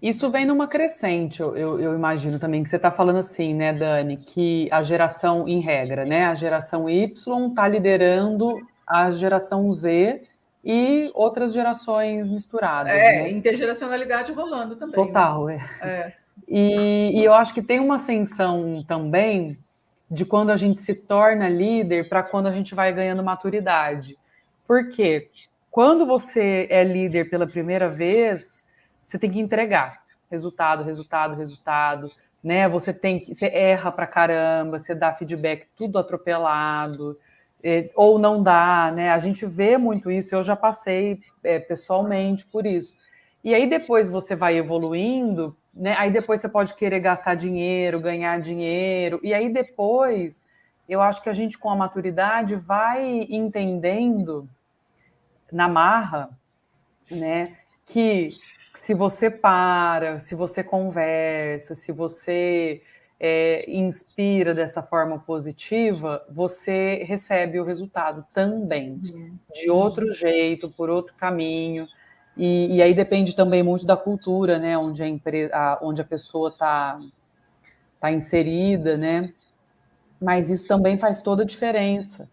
Isso 0.00 0.30
vem 0.30 0.46
numa 0.46 0.68
crescente, 0.68 1.40
eu, 1.40 1.56
eu 1.56 1.94
imagino 1.94 2.38
também, 2.38 2.62
que 2.62 2.68
você 2.68 2.76
está 2.76 2.90
falando 2.90 3.16
assim, 3.16 3.52
né, 3.52 3.72
Dani, 3.72 4.16
que 4.16 4.68
a 4.70 4.80
geração, 4.80 5.48
em 5.48 5.60
regra, 5.60 6.04
né, 6.04 6.26
a 6.26 6.34
geração 6.34 6.88
Y 6.88 7.48
está 7.48 7.66
liderando 7.66 8.64
a 8.86 9.10
geração 9.10 9.72
Z 9.72 10.22
e 10.64 11.10
outras 11.14 11.52
gerações 11.52 12.30
misturadas. 12.30 12.92
É, 12.92 13.22
né? 13.22 13.30
intergeracionalidade 13.30 14.32
rolando 14.32 14.76
também. 14.76 14.94
Total, 14.94 15.46
né? 15.46 15.66
é. 15.82 15.88
é. 15.88 16.12
E, 16.46 17.20
e 17.20 17.24
eu 17.24 17.34
acho 17.34 17.52
que 17.52 17.62
tem 17.62 17.80
uma 17.80 17.96
ascensão 17.96 18.84
também 18.86 19.58
de 20.10 20.24
quando 20.24 20.50
a 20.50 20.56
gente 20.56 20.80
se 20.80 20.94
torna 20.94 21.48
líder 21.48 22.08
para 22.08 22.22
quando 22.22 22.46
a 22.46 22.52
gente 22.52 22.74
vai 22.74 22.92
ganhando 22.92 23.22
maturidade. 23.22 24.16
Por 24.66 24.88
quê? 24.90 25.28
Quando 25.70 26.06
você 26.06 26.66
é 26.70 26.82
líder 26.82 27.28
pela 27.28 27.46
primeira 27.46 27.88
vez, 27.88 28.57
você 29.08 29.18
tem 29.18 29.30
que 29.30 29.40
entregar 29.40 30.02
resultado, 30.30 30.84
resultado, 30.84 31.34
resultado, 31.34 32.12
né? 32.44 32.68
Você 32.68 32.92
tem 32.92 33.18
que, 33.18 33.34
você 33.34 33.46
erra 33.46 33.90
pra 33.90 34.06
caramba, 34.06 34.78
você 34.78 34.94
dá 34.94 35.14
feedback 35.14 35.66
tudo 35.74 35.98
atropelado, 35.98 37.18
é, 37.64 37.88
ou 37.94 38.18
não 38.18 38.42
dá, 38.42 38.92
né? 38.94 39.10
A 39.10 39.16
gente 39.16 39.46
vê 39.46 39.78
muito 39.78 40.10
isso, 40.10 40.34
eu 40.34 40.42
já 40.42 40.54
passei 40.54 41.20
é, 41.42 41.58
pessoalmente 41.58 42.44
por 42.44 42.66
isso. 42.66 42.94
E 43.42 43.54
aí 43.54 43.66
depois 43.66 44.10
você 44.10 44.36
vai 44.36 44.58
evoluindo, 44.58 45.56
né? 45.72 45.94
Aí 45.96 46.10
depois 46.10 46.42
você 46.42 46.48
pode 46.48 46.74
querer 46.74 47.00
gastar 47.00 47.34
dinheiro, 47.34 48.00
ganhar 48.00 48.38
dinheiro, 48.40 49.20
e 49.22 49.32
aí 49.32 49.50
depois 49.50 50.44
eu 50.86 51.00
acho 51.00 51.22
que 51.22 51.30
a 51.30 51.32
gente 51.32 51.56
com 51.56 51.70
a 51.70 51.76
maturidade 51.76 52.56
vai 52.56 53.26
entendendo 53.30 54.46
na 55.50 55.66
marra, 55.66 56.28
né? 57.10 57.56
Que 57.86 58.36
se 58.82 58.94
você 58.94 59.30
para, 59.30 60.20
se 60.20 60.34
você 60.34 60.62
conversa, 60.62 61.74
se 61.74 61.92
você 61.92 62.82
é, 63.20 63.64
inspira 63.70 64.54
dessa 64.54 64.82
forma 64.82 65.18
positiva, 65.18 66.24
você 66.30 67.04
recebe 67.04 67.58
o 67.58 67.64
resultado 67.64 68.24
também, 68.32 68.92
uhum. 68.92 69.30
de 69.54 69.70
outro 69.70 70.12
jeito, 70.12 70.70
por 70.70 70.88
outro 70.88 71.14
caminho. 71.16 71.86
E, 72.36 72.76
e, 72.76 72.82
aí 72.82 72.94
depende 72.94 73.34
também 73.34 73.62
muito 73.62 73.84
da 73.84 73.96
cultura, 73.96 74.58
né, 74.58 74.78
onde 74.78 75.02
a, 75.02 75.08
empresa, 75.08 75.54
a, 75.54 75.78
onde 75.82 76.00
a 76.00 76.04
pessoa 76.04 76.50
está 76.50 77.00
tá 78.00 78.12
inserida, 78.12 78.96
né? 78.96 79.32
Mas 80.20 80.50
isso 80.50 80.66
também 80.66 80.96
faz 80.96 81.20
toda 81.20 81.42
a 81.42 81.46
diferença. 81.46 82.28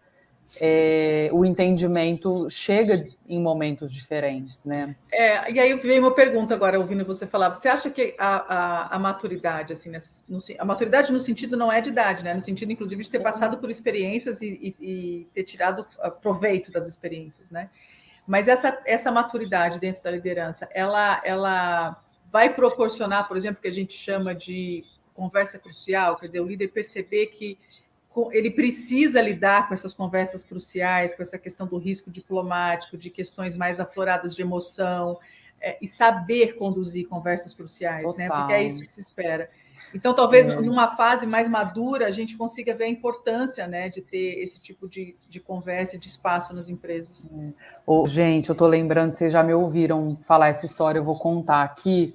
É, 0.58 1.28
o 1.32 1.44
entendimento 1.44 2.48
chega 2.48 3.06
em 3.28 3.40
momentos 3.40 3.92
diferentes, 3.92 4.64
né? 4.64 4.96
É, 5.12 5.50
e 5.52 5.60
aí 5.60 5.74
veio 5.74 6.02
uma 6.02 6.14
pergunta 6.14 6.54
agora, 6.54 6.78
ouvindo 6.78 7.04
você 7.04 7.26
falar. 7.26 7.50
Você 7.50 7.68
acha 7.68 7.90
que 7.90 8.14
a, 8.18 8.36
a, 8.36 8.96
a 8.96 8.98
maturidade, 8.98 9.72
assim, 9.72 9.90
nessa, 9.90 10.24
no, 10.28 10.38
a 10.58 10.64
maturidade 10.64 11.12
no 11.12 11.20
sentido 11.20 11.56
não 11.56 11.70
é 11.70 11.80
de 11.80 11.90
idade, 11.90 12.24
né? 12.24 12.32
No 12.32 12.42
sentido, 12.42 12.72
inclusive, 12.72 13.02
de 13.02 13.10
ter 13.10 13.18
Sim. 13.18 13.24
passado 13.24 13.58
por 13.58 13.70
experiências 13.70 14.40
e, 14.40 14.46
e, 14.46 14.76
e, 14.80 15.24
ter 15.34 15.44
tirado 15.44 15.86
proveito 16.22 16.70
das 16.72 16.86
experiências, 16.86 17.50
né? 17.50 17.68
Mas 18.26 18.48
essa, 18.48 18.78
essa 18.84 19.12
maturidade 19.12 19.78
dentro 19.78 20.02
da 20.02 20.10
liderança, 20.10 20.68
ela, 20.72 21.20
ela 21.24 22.02
vai 22.32 22.52
proporcionar, 22.52 23.28
por 23.28 23.36
exemplo, 23.36 23.58
o 23.58 23.62
que 23.62 23.68
a 23.68 23.72
gente 23.72 23.94
chama 23.94 24.34
de 24.34 24.84
conversa 25.14 25.58
crucial, 25.58 26.16
quer 26.16 26.26
dizer, 26.26 26.40
o 26.40 26.46
líder 26.46 26.68
perceber 26.68 27.26
que 27.26 27.58
ele 28.32 28.50
precisa 28.50 29.20
lidar 29.20 29.68
com 29.68 29.74
essas 29.74 29.94
conversas 29.94 30.42
cruciais, 30.42 31.14
com 31.14 31.22
essa 31.22 31.38
questão 31.38 31.66
do 31.66 31.76
risco 31.78 32.10
diplomático, 32.10 32.96
de 32.96 33.10
questões 33.10 33.56
mais 33.56 33.78
afloradas 33.78 34.34
de 34.34 34.42
emoção, 34.42 35.18
é, 35.60 35.78
e 35.80 35.86
saber 35.86 36.54
conduzir 36.56 37.08
conversas 37.08 37.54
cruciais, 37.54 38.04
Total. 38.04 38.18
né? 38.18 38.28
Porque 38.28 38.52
é 38.52 38.62
isso 38.62 38.84
que 38.84 38.90
se 38.90 39.00
espera. 39.00 39.48
Então, 39.94 40.14
talvez 40.14 40.48
é. 40.48 40.60
numa 40.60 40.96
fase 40.96 41.26
mais 41.26 41.48
madura, 41.48 42.06
a 42.06 42.10
gente 42.10 42.36
consiga 42.36 42.74
ver 42.74 42.84
a 42.84 42.88
importância 42.88 43.66
né, 43.66 43.88
de 43.88 44.00
ter 44.00 44.42
esse 44.42 44.58
tipo 44.58 44.88
de, 44.88 45.16
de 45.28 45.40
conversa 45.40 45.96
e 45.96 45.98
de 45.98 46.06
espaço 46.06 46.54
nas 46.54 46.68
empresas. 46.68 47.22
É. 47.24 47.52
Oh, 47.86 48.06
gente, 48.06 48.48
eu 48.48 48.52
estou 48.52 48.68
lembrando, 48.68 49.12
vocês 49.12 49.32
já 49.32 49.42
me 49.42 49.54
ouviram 49.54 50.18
falar 50.22 50.48
essa 50.48 50.66
história, 50.66 50.98
eu 50.98 51.04
vou 51.04 51.18
contar 51.18 51.62
aqui. 51.62 52.14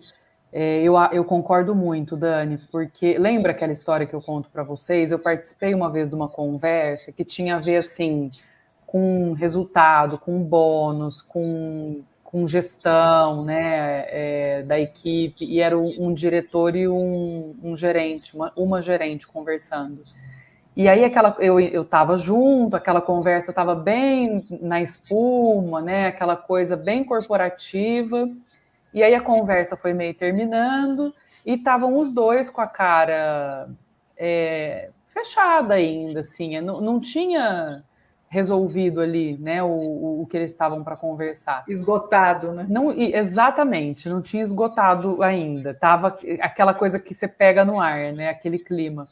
É, 0.53 0.81
eu, 0.83 0.95
eu, 1.13 1.23
concordo 1.23 1.73
muito, 1.73 2.17
Dani, 2.17 2.57
porque 2.69 3.17
lembra 3.17 3.51
aquela 3.51 3.71
história 3.71 4.05
que 4.05 4.13
eu 4.13 4.21
conto 4.21 4.49
para 4.49 4.63
vocês? 4.63 5.11
Eu 5.11 5.19
participei 5.19 5.73
uma 5.73 5.89
vez 5.89 6.09
de 6.09 6.15
uma 6.15 6.27
conversa 6.27 7.11
que 7.11 7.23
tinha 7.23 7.55
a 7.55 7.59
ver 7.59 7.77
assim 7.77 8.31
com 8.85 9.31
resultado, 9.31 10.17
com 10.17 10.43
bônus, 10.43 11.21
com, 11.21 12.01
com 12.21 12.45
gestão 12.45 13.45
né, 13.45 14.05
é, 14.09 14.63
da 14.63 14.77
equipe, 14.77 15.45
e 15.45 15.61
era 15.61 15.79
um, 15.79 15.93
um 15.97 16.13
diretor 16.13 16.75
e 16.75 16.85
um, 16.89 17.55
um 17.63 17.73
gerente, 17.73 18.35
uma, 18.35 18.51
uma, 18.53 18.81
gerente 18.81 19.25
conversando. 19.25 20.03
E 20.75 20.89
aí 20.89 21.05
aquela 21.05 21.37
eu 21.39 21.81
estava 21.81 22.17
junto, 22.17 22.75
aquela 22.75 22.99
conversa 22.99 23.51
estava 23.51 23.73
bem 23.73 24.45
na 24.61 24.81
espuma, 24.81 25.81
né, 25.81 26.07
aquela 26.07 26.35
coisa 26.35 26.75
bem 26.75 27.05
corporativa. 27.05 28.29
E 28.93 29.03
aí 29.03 29.15
a 29.15 29.21
conversa 29.21 29.77
foi 29.77 29.93
meio 29.93 30.13
terminando 30.13 31.13
e 31.45 31.53
estavam 31.53 31.97
os 31.97 32.11
dois 32.11 32.49
com 32.49 32.61
a 32.61 32.67
cara 32.67 33.69
é, 34.17 34.89
fechada 35.07 35.75
ainda, 35.75 36.19
assim, 36.19 36.59
não, 36.61 36.81
não 36.81 36.99
tinha 36.99 37.83
resolvido 38.31 39.01
ali, 39.01 39.37
né, 39.37 39.61
o, 39.61 40.21
o 40.21 40.25
que 40.25 40.37
eles 40.37 40.51
estavam 40.51 40.85
para 40.85 40.95
conversar. 40.95 41.65
Esgotado, 41.67 42.53
né? 42.53 42.65
Não, 42.69 42.89
exatamente, 42.91 44.07
não 44.07 44.21
tinha 44.21 44.41
esgotado 44.41 45.21
ainda. 45.21 45.73
Tava 45.73 46.17
aquela 46.39 46.73
coisa 46.73 46.97
que 46.97 47.13
você 47.13 47.27
pega 47.27 47.65
no 47.65 47.77
ar, 47.81 48.13
né, 48.13 48.29
aquele 48.29 48.57
clima. 48.57 49.09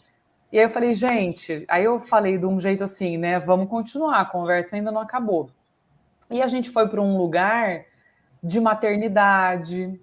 E 0.52 0.58
aí 0.58 0.64
eu 0.64 0.70
falei, 0.70 0.94
gente, 0.94 1.66
aí 1.68 1.84
eu 1.84 2.00
falei 2.00 2.38
de 2.38 2.46
um 2.46 2.58
jeito 2.58 2.82
assim, 2.82 3.18
né, 3.18 3.42
vamos 3.42 3.68
continuar, 3.68 4.22
a 4.22 4.26
conversa 4.26 4.78
ainda 4.78 4.90
não 4.90 5.02
acabou. 5.02 5.50
E 6.32 6.42
a 6.42 6.48
gente 6.48 6.70
foi 6.70 6.88
para 6.88 7.02
um 7.02 7.18
lugar 7.18 7.84
de 8.44 8.60
maternidade, 8.60 10.00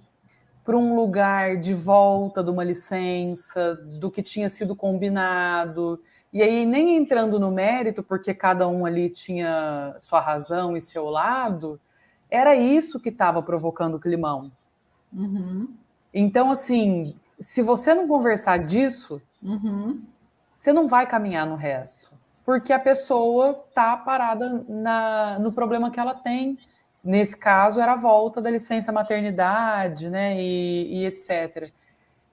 para 0.64 0.76
um 0.76 0.96
lugar 0.96 1.56
de 1.58 1.72
volta 1.72 2.42
de 2.42 2.50
uma 2.50 2.64
licença, 2.64 3.76
do 4.00 4.10
que 4.10 4.22
tinha 4.22 4.48
sido 4.48 4.74
combinado. 4.74 6.02
E 6.32 6.42
aí, 6.42 6.66
nem 6.66 6.96
entrando 6.96 7.38
no 7.38 7.52
mérito, 7.52 8.02
porque 8.02 8.34
cada 8.34 8.66
um 8.66 8.84
ali 8.84 9.08
tinha 9.08 9.96
sua 10.00 10.20
razão 10.20 10.76
e 10.76 10.80
seu 10.80 11.08
lado, 11.08 11.80
era 12.28 12.56
isso 12.56 12.98
que 12.98 13.10
estava 13.10 13.40
provocando 13.40 13.94
o 13.94 14.00
climão. 14.00 14.50
Uhum. 15.12 15.68
Então, 16.12 16.50
assim, 16.50 17.14
se 17.38 17.62
você 17.62 17.94
não 17.94 18.08
conversar 18.08 18.58
disso, 18.58 19.22
uhum. 19.42 20.02
você 20.56 20.72
não 20.72 20.88
vai 20.88 21.06
caminhar 21.06 21.46
no 21.46 21.54
resto. 21.54 22.10
Porque 22.44 22.72
a 22.72 22.78
pessoa 22.78 23.64
está 23.68 23.96
parada 23.96 24.64
na, 24.68 25.38
no 25.38 25.52
problema 25.52 25.90
que 25.90 26.00
ela 26.00 26.14
tem 26.14 26.58
Nesse 27.06 27.36
caso, 27.36 27.80
era 27.80 27.92
a 27.92 27.96
volta 27.96 28.42
da 28.42 28.50
licença 28.50 28.90
maternidade, 28.90 30.10
né, 30.10 30.40
e, 30.40 31.02
e 31.02 31.06
etc. 31.06 31.70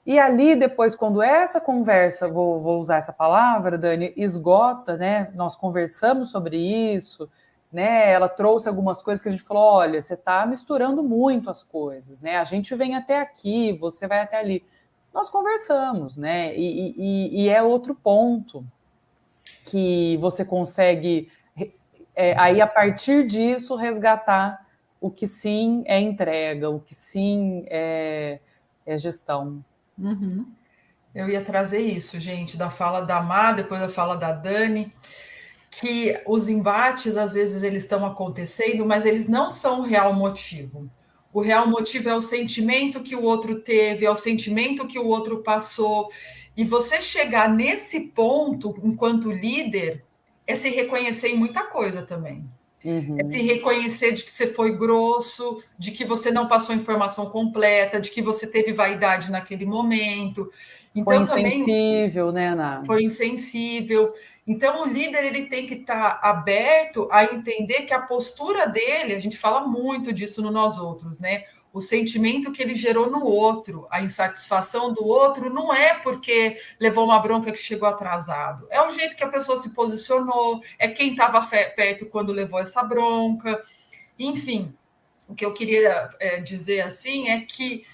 E 0.06 0.20
ali, 0.20 0.56
depois, 0.56 0.96
quando 0.96 1.22
essa 1.22 1.62
conversa, 1.62 2.28
vou, 2.28 2.60
vou, 2.60 2.80
usar 2.80 2.98
essa 2.98 3.14
palavra, 3.14 3.78
Dani, 3.78 4.12
esgota, 4.18 4.98
né? 4.98 5.32
Nós 5.34 5.56
conversamos 5.56 6.30
sobre 6.30 6.58
isso, 6.58 7.30
né? 7.72 8.12
Ela 8.12 8.28
trouxe 8.28 8.68
algumas 8.68 9.02
coisas 9.02 9.22
que 9.22 9.30
a 9.30 9.32
gente 9.32 9.44
falou: 9.44 9.64
olha, 9.64 10.02
você 10.02 10.16
está 10.16 10.46
misturando 10.46 11.02
muito 11.02 11.50
as 11.50 11.64
coisas, 11.64 12.20
né? 12.20 12.38
A 12.38 12.44
gente 12.44 12.76
vem 12.76 12.96
até 12.96 13.20
aqui, 13.20 13.72
você 13.74 14.06
vai 14.06 14.22
até 14.22 14.40
ali. 14.40 14.66
Nós 15.14 15.30
conversamos, 15.30 16.18
né? 16.18 16.54
E, 16.58 16.96
e, 16.98 17.44
e 17.44 17.50
é 17.50 17.62
outro 17.62 17.96
ponto 17.96 18.66
que 19.64 20.18
você 20.18 20.44
consegue, 20.44 21.32
é, 22.14 22.38
aí 22.38 22.60
a 22.60 22.68
partir 22.68 23.26
disso, 23.26 23.76
resgatar 23.76 24.63
o 25.04 25.12
que 25.12 25.28
sim 25.28 25.84
é 25.86 26.00
entrega, 26.00 26.70
o 26.70 26.80
que 26.80 26.96
sim 26.96 27.66
é, 27.68 28.40
é 28.86 28.98
gestão. 28.98 29.62
Uhum. 30.00 30.46
Eu 31.14 31.28
ia 31.28 31.44
trazer 31.44 31.82
isso, 31.82 32.18
gente, 32.22 32.56
da 32.56 32.70
fala 32.70 33.02
da 33.02 33.22
Má, 33.22 33.52
depois 33.52 33.82
da 33.82 33.90
fala 33.90 34.16
da 34.16 34.32
Dani, 34.32 34.94
que 35.70 36.18
os 36.26 36.48
embates, 36.48 37.18
às 37.18 37.34
vezes, 37.34 37.64
eles 37.64 37.84
estão 37.84 38.06
acontecendo, 38.06 38.86
mas 38.86 39.06
eles 39.06 39.28
não 39.28 39.50
são 39.52 39.82
o 39.82 39.84
real 39.84 40.14
motivo. 40.14 40.90
O 41.34 41.42
real 41.42 41.68
motivo 41.68 42.08
é 42.08 42.16
o 42.16 42.22
sentimento 42.22 43.04
que 43.04 43.14
o 43.14 43.24
outro 43.24 43.60
teve, 43.60 44.06
é 44.06 44.10
o 44.10 44.16
sentimento 44.16 44.88
que 44.88 44.98
o 44.98 45.08
outro 45.08 45.44
passou. 45.44 46.10
E 46.56 46.64
você 46.64 47.02
chegar 47.02 47.50
nesse 47.50 48.08
ponto, 48.08 48.74
enquanto 48.82 49.30
líder, 49.30 50.06
é 50.48 50.56
se 50.56 50.70
reconhecer 50.70 51.28
em 51.28 51.38
muita 51.38 51.64
coisa 51.64 52.04
também. 52.04 52.50
Uhum. 52.84 53.18
É 53.20 53.26
se 53.26 53.42
reconhecer 53.42 54.12
de 54.12 54.24
que 54.24 54.32
você 54.32 54.48
foi 54.48 54.76
grosso, 54.76 55.64
de 55.80 55.92
que 55.92 56.04
você 56.04 56.32
não 56.32 56.48
passou 56.48 56.74
a 56.74 56.78
informação 56.78 57.30
completa, 57.30 58.00
de 58.00 58.12
que 58.12 58.22
você 58.22 58.46
teve 58.46 58.74
vaidade 58.74 59.32
naquele 59.32 59.66
momento. 59.66 60.52
Então, 60.96 61.26
foi 61.26 61.42
insensível, 61.42 62.28
também, 62.28 62.44
né, 62.44 62.50
Ana? 62.50 62.84
Foi 62.86 63.04
insensível. 63.04 64.12
Então, 64.46 64.84
o 64.84 64.86
líder 64.86 65.26
ele 65.26 65.46
tem 65.46 65.66
que 65.66 65.76
estar 65.76 66.20
tá 66.20 66.30
aberto 66.30 67.08
a 67.12 67.24
entender 67.24 67.84
que 67.84 67.94
a 67.94 68.02
postura 68.02 68.68
dele, 68.68 69.16
a 69.16 69.20
gente 69.20 69.38
fala 69.38 69.66
muito 69.66 70.14
disso 70.14 70.42
no 70.42 70.52
nós 70.52 70.78
outros, 70.78 71.20
né? 71.20 71.46
O 71.74 71.82
sentimento 71.82 72.52
que 72.52 72.62
ele 72.62 72.76
gerou 72.76 73.10
no 73.10 73.26
outro, 73.26 73.88
a 73.90 74.00
insatisfação 74.00 74.94
do 74.94 75.04
outro, 75.04 75.50
não 75.50 75.74
é 75.74 75.96
porque 75.96 76.62
levou 76.80 77.04
uma 77.04 77.18
bronca 77.18 77.52
que 77.52 77.58
chegou 77.58 77.90
atrasado, 77.90 78.68
é 78.70 78.80
o 78.80 78.92
jeito 78.92 79.16
que 79.16 79.24
a 79.24 79.30
pessoa 79.30 79.58
se 79.58 79.72
posicionou, 79.72 80.62
é 80.78 80.88
quem 80.88 81.12
estava 81.12 81.42
perto 81.42 82.06
quando 82.06 82.32
levou 82.32 82.60
essa 82.60 82.84
bronca, 82.84 83.62
enfim. 84.20 84.72
O 85.28 85.34
que 85.34 85.44
eu 85.44 85.52
queria 85.52 86.12
é, 86.20 86.40
dizer 86.40 86.82
assim 86.82 87.30
é 87.30 87.42
que 87.42 87.88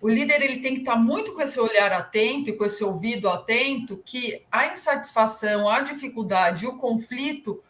o 0.00 0.08
líder 0.08 0.40
ele 0.40 0.60
tem 0.60 0.72
que 0.72 0.80
estar 0.80 0.96
muito 0.96 1.34
com 1.34 1.42
esse 1.42 1.60
olhar 1.60 1.92
atento 1.92 2.48
e 2.48 2.52
com 2.54 2.64
esse 2.64 2.82
ouvido 2.82 3.28
atento, 3.28 4.00
que 4.04 4.46
a 4.50 4.68
insatisfação, 4.68 5.68
a 5.68 5.80
dificuldade, 5.80 6.66
o 6.66 6.76
conflito 6.76 7.62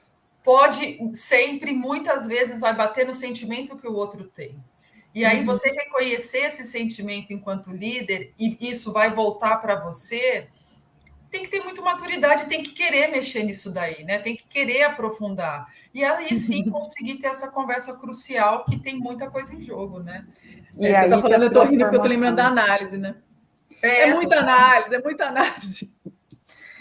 pode 0.44 1.00
sempre, 1.14 1.72
muitas 1.72 2.26
vezes, 2.29 2.61
vai 2.61 2.72
bater 2.72 3.05
no 3.05 3.14
sentimento 3.14 3.76
que 3.76 3.88
o 3.88 3.94
outro 3.94 4.24
tem. 4.29 4.57
E 5.16 5.24
aí 5.24 5.38
uhum. 5.38 5.46
você 5.46 5.70
reconhecer 5.70 6.40
esse 6.40 6.62
sentimento 6.62 7.33
enquanto 7.33 7.72
líder 7.72 8.35
e 8.38 8.59
isso 8.61 8.92
vai 8.92 9.09
voltar 9.09 9.57
para 9.62 9.81
você, 9.81 10.46
tem 11.31 11.42
que 11.42 11.48
ter 11.48 11.64
muita 11.64 11.81
maturidade, 11.81 12.50
tem 12.50 12.62
que 12.62 12.72
querer 12.72 13.07
mexer 13.11 13.42
nisso 13.42 13.70
daí, 13.70 14.05
né? 14.05 14.18
Tem 14.18 14.37
que 14.37 14.44
querer 14.46 14.83
aprofundar. 14.83 15.72
E 15.94 16.05
aí 16.05 16.37
sim 16.37 16.64
conseguir 16.68 17.14
ter 17.14 17.29
essa 17.29 17.50
conversa 17.50 17.96
crucial 17.96 18.66
que 18.66 18.79
tem 18.79 18.98
muita 18.98 19.31
coisa 19.31 19.55
em 19.55 19.62
jogo, 19.62 20.00
né? 20.00 20.26
E 20.79 20.87
é, 20.87 20.98
você 20.98 21.05
está 21.07 21.22
falando, 21.22 21.42
eu 21.44 21.48
estou 21.48 21.64
rindo 21.64 21.79
porque 21.79 21.96
eu 21.96 22.00
estou 22.00 22.12
lembrando 22.12 22.37
da 22.37 22.46
análise, 22.48 22.98
né? 22.98 23.14
É, 23.81 24.11
é 24.11 24.14
muita 24.14 24.38
análise, 24.38 24.94
é 24.94 25.00
muita 25.00 25.24
análise. 25.29 25.90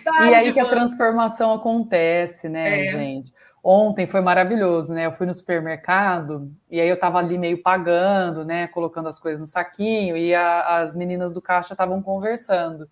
Tá, 0.03 0.29
e 0.29 0.35
aí 0.35 0.51
que 0.51 0.59
a 0.59 0.67
transformação 0.67 1.53
acontece, 1.53 2.49
né, 2.49 2.85
é. 2.85 2.91
gente? 2.91 3.31
Ontem 3.67 4.05
foi 4.05 4.21
maravilhoso, 4.21 4.93
né? 4.93 5.07
Eu 5.07 5.11
fui 5.11 5.25
no 5.25 5.33
supermercado 5.33 6.51
e 6.69 6.79
aí 6.79 6.87
eu 6.87 6.93
estava 6.93 7.17
ali 7.17 7.35
meio 7.35 7.63
pagando, 7.63 8.45
né? 8.45 8.67
Colocando 8.67 9.09
as 9.09 9.17
coisas 9.17 9.41
no 9.41 9.51
saquinho 9.51 10.15
e 10.15 10.35
a, 10.35 10.81
as 10.81 10.93
meninas 10.93 11.33
do 11.33 11.41
caixa 11.41 11.73
estavam 11.73 11.99
conversando. 11.99 12.87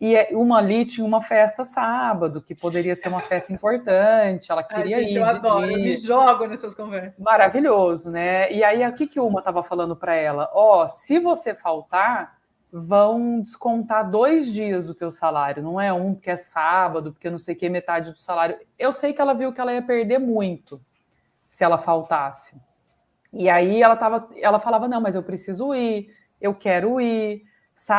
E 0.00 0.14
é, 0.14 0.28
uma 0.30 0.58
ali 0.58 0.86
tinha 0.86 1.04
uma 1.04 1.20
festa 1.20 1.64
sábado, 1.64 2.40
que 2.40 2.54
poderia 2.54 2.94
ser 2.94 3.08
uma 3.08 3.18
festa 3.18 3.52
importante, 3.52 4.50
ela 4.52 4.62
queria 4.62 4.98
Ai, 4.98 5.02
gente, 5.04 5.16
ir. 5.16 5.18
Eu 5.18 5.24
adoro, 5.24 5.66
dia. 5.66 5.76
eu 5.76 5.82
me 5.82 5.92
jogo 5.94 6.46
nessas 6.46 6.72
conversas. 6.72 7.18
Maravilhoso, 7.18 8.08
né? 8.08 8.52
E 8.52 8.62
aí, 8.62 8.86
o 8.86 8.94
que, 8.94 9.08
que 9.08 9.18
uma 9.18 9.40
estava 9.40 9.60
falando 9.64 9.96
para 9.96 10.14
ela? 10.14 10.48
Ó, 10.54 10.84
oh, 10.84 10.88
se 10.88 11.18
você 11.18 11.52
faltar, 11.52 12.36
vão 12.72 13.40
descontar 13.40 14.10
dois 14.10 14.50
dias 14.50 14.86
do 14.86 14.94
teu 14.94 15.10
salário, 15.10 15.62
não 15.62 15.78
é 15.78 15.92
um 15.92 16.14
porque 16.14 16.30
é 16.30 16.36
sábado, 16.36 17.12
porque 17.12 17.28
não 17.28 17.38
sei 17.38 17.54
o 17.54 17.58
que, 17.58 17.68
metade 17.68 18.10
do 18.10 18.18
salário. 18.18 18.58
Eu 18.78 18.92
sei 18.94 19.12
que 19.12 19.20
ela 19.20 19.34
viu 19.34 19.52
que 19.52 19.60
ela 19.60 19.74
ia 19.74 19.82
perder 19.82 20.18
muito 20.18 20.80
se 21.46 21.62
ela 21.62 21.76
faltasse. 21.76 22.58
E 23.30 23.50
aí 23.50 23.82
ela 23.82 23.94
tava, 23.94 24.26
ela 24.36 24.58
falava, 24.58 24.88
não, 24.88 25.02
mas 25.02 25.14
eu 25.14 25.22
preciso 25.22 25.74
ir, 25.74 26.14
eu 26.40 26.54
quero 26.54 26.98
ir. 26.98 27.44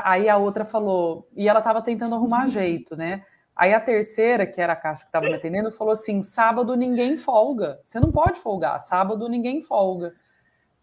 Aí 0.04 0.28
a 0.28 0.38
outra 0.38 0.66
falou, 0.66 1.28
e 1.36 1.48
ela 1.48 1.60
estava 1.60 1.82
tentando 1.82 2.16
arrumar 2.16 2.42
uhum. 2.42 2.48
jeito, 2.48 2.96
né? 2.96 3.24
Aí 3.56 3.74
a 3.74 3.80
terceira, 3.80 4.48
que 4.48 4.60
era 4.60 4.74
a 4.74 4.76
caixa 4.76 5.04
que 5.04 5.10
estava 5.10 5.28
me 5.28 5.36
atendendo, 5.36 5.72
falou 5.72 5.94
assim: 5.94 6.22
sábado 6.24 6.76
ninguém 6.76 7.16
folga. 7.16 7.80
Você 7.84 8.00
não 8.00 8.12
pode 8.12 8.40
folgar, 8.40 8.80
sábado 8.80 9.30
ninguém 9.30 9.62
folga. 9.62 10.16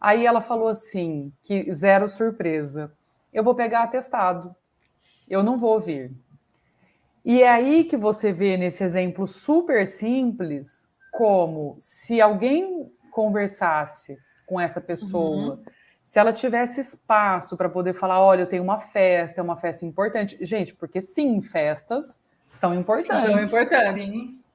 Aí 0.01 0.25
ela 0.25 0.41
falou 0.41 0.69
assim: 0.69 1.33
que 1.43 1.73
zero 1.75 2.09
surpresa. 2.09 2.93
Eu 3.33 3.45
vou 3.45 3.55
pegar 3.55 3.85
atestado. 3.85 4.55
Eu 5.29 5.43
não 5.43 5.59
vou 5.59 5.81
vir. 5.81 6.13
E 7.25 7.43
é 7.43 7.49
aí 7.49 7.85
que 7.85 7.97
você 7.97 8.33
vê 8.33 8.57
nesse 8.57 8.83
exemplo 8.83 9.27
super 9.27 9.87
simples 9.87 10.91
como 11.13 11.77
se 11.79 12.21
alguém 12.21 12.91
conversasse 13.11 14.19
com 14.47 14.61
essa 14.61 14.81
pessoa, 14.81 15.55
uhum. 15.55 15.63
se 16.03 16.19
ela 16.19 16.33
tivesse 16.33 16.81
espaço 16.81 17.57
para 17.57 17.69
poder 17.69 17.93
falar, 17.93 18.21
olha, 18.21 18.43
eu 18.43 18.47
tenho 18.47 18.63
uma 18.63 18.79
festa, 18.79 19.41
é 19.41 19.45
uma 19.45 19.57
festa 19.57 19.85
importante. 19.85 20.43
Gente, 20.45 20.75
porque 20.75 21.01
sim, 21.01 21.41
festas 21.43 22.23
são 22.51 22.75
importantes. 22.75 23.27
Sim, 23.27 23.33
são 23.33 23.45
importantes. 23.45 24.13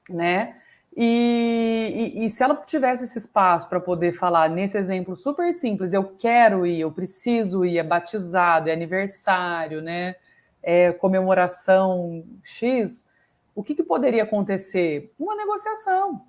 Né? 0.10 0.58
E, 0.98 2.14
e, 2.16 2.26
e, 2.26 2.30
se 2.30 2.42
ela 2.42 2.56
tivesse 2.56 3.04
esse 3.04 3.18
espaço 3.18 3.68
para 3.68 3.82
poder 3.82 4.14
falar 4.14 4.50
nesse 4.50 4.78
exemplo 4.78 5.16
super 5.18 5.52
simples, 5.54 5.94
eu 5.94 6.16
quero 6.18 6.66
ir, 6.66 6.80
eu 6.80 6.92
preciso 6.92 7.66
ir, 7.66 7.78
é 7.78 7.84
batizado, 7.84 8.70
é 8.70 8.74
aniversário, 8.74 9.82
né? 9.82 10.16
É 10.64 10.94
comemoração 10.94 12.24
X, 12.42 13.08
o 13.54 13.62
que, 13.62 13.76
que 13.76 13.84
poderia 13.84 14.24
acontecer? 14.24 15.14
Uma 15.20 15.36
negociação. 15.36 16.22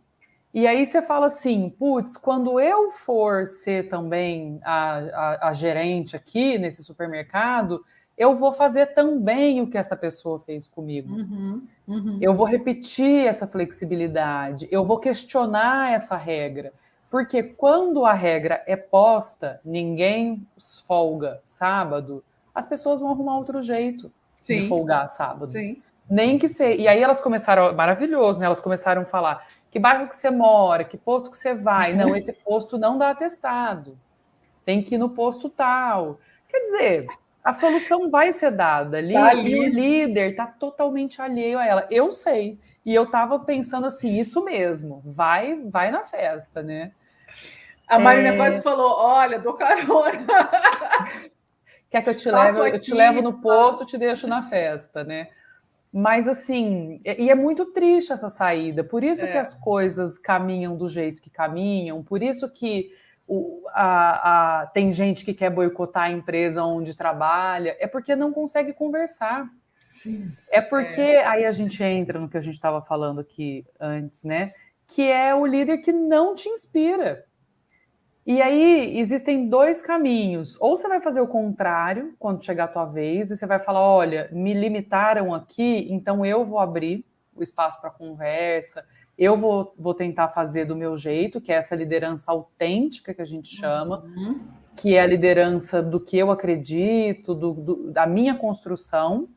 E 0.53 0.67
aí 0.67 0.85
você 0.85 1.01
fala 1.03 1.27
assim, 1.27 1.69
putz, 1.69 2.17
quando 2.17 2.59
eu 2.59 2.91
for 2.91 3.47
ser 3.47 3.89
também 3.89 4.59
a, 4.65 4.99
a, 4.99 5.49
a 5.49 5.53
gerente 5.53 6.17
aqui 6.17 6.59
nesse 6.59 6.83
supermercado, 6.83 7.85
eu 8.17 8.35
vou 8.35 8.53
fazer 8.53 8.95
também 8.95 9.61
o 9.61 9.67
que 9.67 9.77
essa 9.77 9.97
pessoa 9.97 10.41
fez 10.41 10.67
comigo. 10.67 11.15
Uhum, 11.15 11.67
uhum. 11.87 12.19
Eu 12.21 12.35
vou 12.35 12.47
repetir 12.47 13.27
essa 13.27 13.47
flexibilidade, 13.47 14.67
eu 14.71 14.85
vou 14.85 14.99
questionar 14.99 15.93
essa 15.93 16.17
regra. 16.17 16.73
Porque 17.11 17.43
quando 17.43 18.05
a 18.05 18.13
regra 18.13 18.63
é 18.67 18.75
posta, 18.75 19.61
ninguém 19.65 20.47
folga 20.87 21.41
sábado, 21.45 22.25
as 22.55 22.67
pessoas 22.67 23.01
vão 23.01 23.11
arrumar 23.11 23.37
outro 23.37 23.61
jeito 23.63 24.11
Sim. 24.41 24.63
de 24.63 24.69
folgar 24.69 25.09
sábado. 25.09 25.53
Sim. 25.53 25.83
Nem 26.09 26.39
que 26.39 26.49
ser. 26.49 26.79
E 26.79 26.89
aí 26.89 27.03
elas 27.03 27.21
começaram, 27.21 27.75
maravilhoso, 27.75 28.39
né? 28.39 28.47
Elas 28.47 28.61
começaram 28.61 29.03
a 29.03 29.05
falar 29.05 29.47
que 29.71 29.79
bairro 29.79 30.09
que 30.09 30.17
você 30.17 30.31
mora, 30.31 30.85
que 30.85 30.97
posto 30.97 31.31
que 31.31 31.37
você 31.37 31.55
vai. 31.55 31.95
Não, 31.95 32.15
esse 32.17 32.33
posto 32.33 32.79
não 32.79 32.97
dá 32.97 33.11
atestado. 33.11 33.99
Tem 34.65 34.83
que 34.83 34.95
ir 34.95 34.99
no 34.99 35.11
posto 35.11 35.49
tal. 35.49 36.19
Quer 36.49 36.61
dizer, 36.61 37.07
a 37.47 37.53
solução 37.53 38.11
vai 38.11 38.33
ser 38.33 38.51
dada 38.51 38.99
ali, 38.99 39.15
tá 39.15 39.29
ali. 39.29 39.53
e 39.53 39.61
o 39.61 39.63
líder 39.63 40.31
está 40.31 40.49
totalmente 40.49 41.23
alheio 41.23 41.61
a 41.61 41.65
ela. 41.65 41.87
Eu 41.93 42.11
sei. 42.11 42.59
E 42.85 42.93
eu 42.93 43.05
estava 43.05 43.39
pensando 43.39 43.87
assim, 43.87 44.19
isso 44.19 44.45
mesmo, 44.45 45.01
vai, 45.05 45.55
vai 45.67 45.93
na 45.93 46.03
festa, 46.03 46.61
né? 46.61 46.91
A 47.87 48.01
Marina 48.01 48.31
é... 48.31 48.37
quase 48.37 48.61
falou: 48.63 48.97
olha, 48.99 49.39
dou 49.39 49.55
carona. 49.55 50.27
Quer 51.89 52.03
que 52.03 52.11
eu 52.11 52.17
te 52.17 52.29
leve? 52.29 52.59
Eu 52.59 52.81
te 52.81 52.93
levo 52.93 53.23
no 53.23 53.41
posto, 53.41 53.87
te 53.87 53.97
deixo 53.97 54.27
na 54.27 54.43
festa, 54.43 55.05
né? 55.05 55.29
Mas 55.93 56.29
assim, 56.29 57.01
e 57.05 57.31
é 57.31 57.35
muito 57.37 57.67
triste 57.67 58.13
essa 58.13 58.29
saída. 58.29 58.83
Por 58.83 59.05
isso 59.05 59.25
é. 59.25 59.31
que 59.31 59.39
as 59.39 59.55
coisas 59.55 60.19
caminham 60.19 60.77
do 60.77 60.89
jeito 60.89 61.23
que 61.23 61.31
caminham, 61.31 62.03
por 62.03 62.25
isso 62.25 62.53
que 62.53 62.91
o, 63.27 63.63
a, 63.69 64.61
a, 64.61 64.67
tem 64.67 64.93
gente 64.93 65.25
que 65.25 65.35
quer 65.35 65.51
boicotar 65.51 66.05
a 66.05 66.11
empresa 66.11 66.63
onde 66.63 66.97
trabalha, 66.97 67.77
é 67.81 67.87
porque 67.87 68.15
não 68.15 68.33
consegue 68.33 68.73
conversar. 68.73 69.49
Sim. 69.91 70.31
É 70.51 70.61
porque 70.61 71.01
é. 71.01 71.27
aí 71.27 71.45
a 71.45 71.51
gente 71.51 71.83
entra 71.83 72.19
no 72.19 72.29
que 72.29 72.37
a 72.37 72.41
gente 72.41 72.55
estava 72.55 72.83
falando 72.83 73.21
aqui 73.21 73.65
antes, 73.81 74.25
né? 74.25 74.53
Que 74.87 75.11
é 75.11 75.35
o 75.35 75.45
líder 75.45 75.79
que 75.79 75.93
não 75.93 76.35
te 76.35 76.49
inspira. 76.49 77.25
E 78.27 78.43
aí 78.43 78.99
existem 78.99 79.49
dois 79.49 79.81
caminhos. 79.81 80.57
Ou 80.61 80.77
você 80.77 80.89
vai 80.89 81.01
fazer 81.01 81.21
o 81.21 81.29
contrário 81.29 82.15
quando 82.19 82.45
chegar 82.45 82.65
a 82.65 82.69
tua 82.69 82.85
vez, 82.85 83.31
e 83.31 83.37
você 83.37 83.47
vai 83.47 83.61
falar: 83.61 83.81
olha, 83.81 84.29
me 84.33 84.53
limitaram 84.53 85.33
aqui, 85.33 85.87
então 85.91 86.27
eu 86.27 86.45
vou 86.45 86.59
abrir 86.59 87.05
o 87.35 87.43
espaço 87.43 87.81
para 87.81 87.91
conversa, 87.91 88.85
eu 89.19 89.37
vou, 89.37 89.75
vou 89.79 89.95
tentar 89.95 90.29
fazer 90.29 90.67
do 90.67 90.77
meu 90.77 90.97
jeito, 90.97 91.41
que 91.41 91.51
é 91.51 91.57
essa 91.57 91.75
liderança 91.75 92.31
autêntica 92.31 93.15
que 93.15 93.23
a 93.23 93.27
gente 93.27 93.49
chama, 93.49 94.05
uhum. 94.05 94.41
que 94.77 94.95
é 94.95 95.01
a 95.01 95.07
liderança 95.07 95.83
do 95.83 95.99
que 95.99 96.19
eu 96.19 96.31
acredito, 96.31 97.35
do, 97.35 97.53
do, 97.53 97.91
da 97.91 98.07
minha 98.07 98.35
construção. 98.35 99.29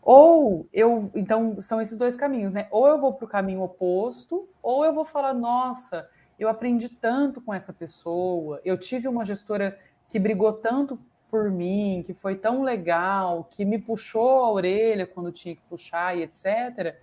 Ou 0.00 0.66
eu, 0.72 1.10
então, 1.14 1.60
são 1.60 1.80
esses 1.80 1.96
dois 1.96 2.16
caminhos, 2.16 2.52
né? 2.52 2.66
Ou 2.70 2.88
eu 2.88 2.98
vou 2.98 3.14
para 3.14 3.24
o 3.24 3.28
caminho 3.28 3.62
oposto, 3.62 4.48
ou 4.62 4.84
eu 4.84 4.94
vou 4.94 5.04
falar, 5.04 5.34
nossa, 5.34 6.08
eu 6.38 6.48
aprendi 6.48 6.88
tanto 6.88 7.40
com 7.40 7.52
essa 7.52 7.72
pessoa, 7.72 8.60
eu 8.64 8.78
tive 8.78 9.06
uma 9.06 9.24
gestora 9.24 9.78
que 10.08 10.18
brigou 10.18 10.52
tanto 10.52 10.98
por 11.30 11.50
mim, 11.50 12.02
que 12.06 12.14
foi 12.14 12.36
tão 12.36 12.62
legal, 12.62 13.44
que 13.50 13.64
me 13.64 13.78
puxou 13.78 14.44
a 14.44 14.52
orelha 14.52 15.06
quando 15.06 15.32
tinha 15.32 15.54
que 15.54 15.62
puxar 15.62 16.16
e 16.16 16.22
etc., 16.22 16.96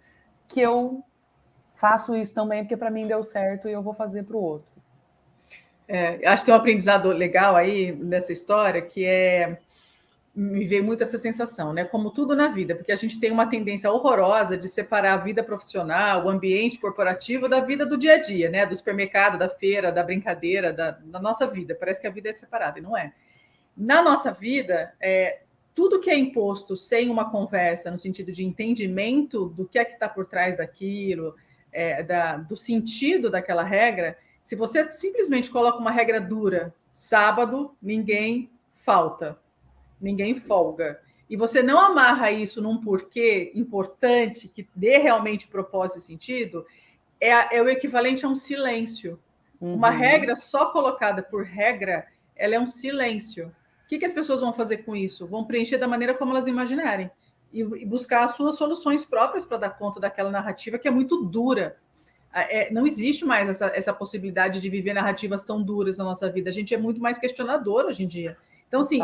que 0.48 0.62
eu 0.62 1.04
faço 1.82 2.16
isso 2.16 2.34
também 2.34 2.64
porque 2.64 2.78
para 2.78 2.92
mim 2.92 3.08
deu 3.08 3.24
certo 3.24 3.68
e 3.68 3.72
eu 3.72 3.82
vou 3.82 3.94
fazer 3.94 4.24
para 4.24 4.38
o 4.38 4.42
outro. 4.42 4.70
É, 5.88 6.26
acho 6.28 6.44
que 6.44 6.46
tem 6.46 6.54
um 6.54 6.58
aprendizado 6.58 7.10
legal 7.10 7.56
aí 7.56 7.92
nessa 7.92 8.32
história 8.32 8.82
que 8.82 9.04
é 9.04 9.58
me 10.34 10.66
veio 10.66 10.82
muito 10.82 11.04
essa 11.04 11.18
sensação, 11.18 11.74
né? 11.74 11.84
Como 11.84 12.10
tudo 12.10 12.34
na 12.38 12.48
vida, 12.48 12.74
porque 12.74 12.94
a 12.94 12.96
gente 12.96 13.20
tem 13.20 13.32
uma 13.32 13.48
tendência 13.48 13.92
horrorosa 13.92 14.56
de 14.58 14.70
separar 14.70 15.16
a 15.16 15.18
vida 15.18 15.44
profissional, 15.44 16.24
o 16.24 16.30
ambiente 16.30 16.80
corporativo 16.80 17.50
da 17.50 17.60
vida 17.60 17.86
do 17.86 17.98
dia 17.98 18.14
a 18.14 18.18
dia, 18.18 18.50
né? 18.50 18.66
Do 18.66 18.74
supermercado, 18.74 19.38
da 19.38 19.50
feira, 19.50 19.92
da 19.92 20.02
brincadeira, 20.02 20.72
da, 20.72 20.92
da 20.92 21.20
nossa 21.20 21.46
vida. 21.46 21.76
Parece 21.76 22.00
que 22.00 22.08
a 22.08 22.12
vida 22.12 22.30
é 22.30 22.34
separada 22.34 22.80
e 22.80 22.82
não 22.82 22.96
é. 22.96 23.12
Na 23.76 24.02
nossa 24.02 24.32
vida, 24.32 24.94
é, 25.02 25.42
tudo 25.76 26.00
que 26.00 26.10
é 26.10 26.18
imposto 26.18 26.78
sem 26.78 27.10
uma 27.10 27.30
conversa, 27.30 27.92
no 27.92 28.00
sentido 28.00 28.32
de 28.32 28.46
entendimento 28.46 29.50
do 29.50 29.68
que 29.68 29.78
é 29.78 29.84
que 29.84 29.96
está 29.96 30.08
por 30.08 30.26
trás 30.26 30.56
daquilo, 30.56 31.36
é, 31.72 32.04
da, 32.04 32.38
do 32.38 32.56
sentido 32.56 33.30
daquela 33.30 33.64
regra, 33.64 34.18
se 34.42 34.56
você 34.56 34.90
simplesmente 34.92 35.50
coloca 35.50 35.78
uma 35.78 35.92
regra 35.92 36.20
dura, 36.20 36.74
sábado, 36.92 37.76
ninguém 37.82 38.50
falta, 38.84 39.38
ninguém 40.00 40.36
folga, 40.36 41.00
e 41.30 41.38
você 41.38 41.64
não 41.64 41.80
amarra 41.80 42.32
isso 42.32 42.62
num 42.62 42.82
porquê 42.82 43.52
importante 43.56 44.48
que 44.50 44.68
dê 44.76 44.98
realmente 44.98 45.48
propósito 45.48 46.00
e 46.00 46.02
sentido, 46.02 46.66
é, 47.20 47.58
é 47.58 47.62
o 47.62 47.70
equivalente 47.70 48.26
a 48.26 48.30
um 48.30 48.36
silêncio. 48.36 49.20
Uhum. 49.60 49.76
Uma 49.76 49.92
regra 49.92 50.36
só 50.36 50.72
colocada 50.72 51.22
por 51.22 51.46
regra, 51.46 52.06
ela 52.36 52.56
é 52.56 52.60
um 52.60 52.68
silêncio. 52.68 53.54
O 53.86 53.88
que, 53.88 54.00
que 54.00 54.06
as 54.06 54.14
pessoas 54.14 54.42
vão 54.42 54.52
fazer 54.52 54.78
com 54.78 54.96
isso? 54.96 55.28
Vão 55.28 55.46
preencher 55.46 55.78
da 55.78 55.88
maneira 55.88 56.14
como 56.14 56.32
elas 56.32 56.48
imaginarem 56.48 57.10
e, 57.54 57.86
buscar 57.86 58.24
as 58.24 58.32
suas 58.32 58.56
soluções 58.56 59.04
próprias 59.06 59.46
para 59.46 59.58
dar 59.58 59.70
conta 59.72 60.00
daquela 60.00 60.30
narrativa 60.30 60.78
que 60.78 60.88
é 60.88 60.92
muito 60.92 61.24
dura. 61.24 61.78
É, 62.34 62.72
não 62.72 62.88
existe 62.88 63.26
mais 63.26 63.50
essa, 63.50 63.68
essa 63.76 63.94
possibilidade 63.94 64.62
de 64.62 64.70
viver 64.70 64.94
narrativas 64.94 65.44
tão 65.44 65.62
duras 65.62 65.98
na 65.98 66.06
nossa 66.06 66.30
vida. 66.30 66.50
A 66.50 66.54
gente 66.54 66.74
é 66.74 66.78
muito 66.78 67.02
mais 67.02 67.20
questionador 67.20 67.86
hoje 67.86 68.04
em 68.04 68.08
dia. 68.08 68.38
Então, 68.68 68.80
assim, 68.80 69.00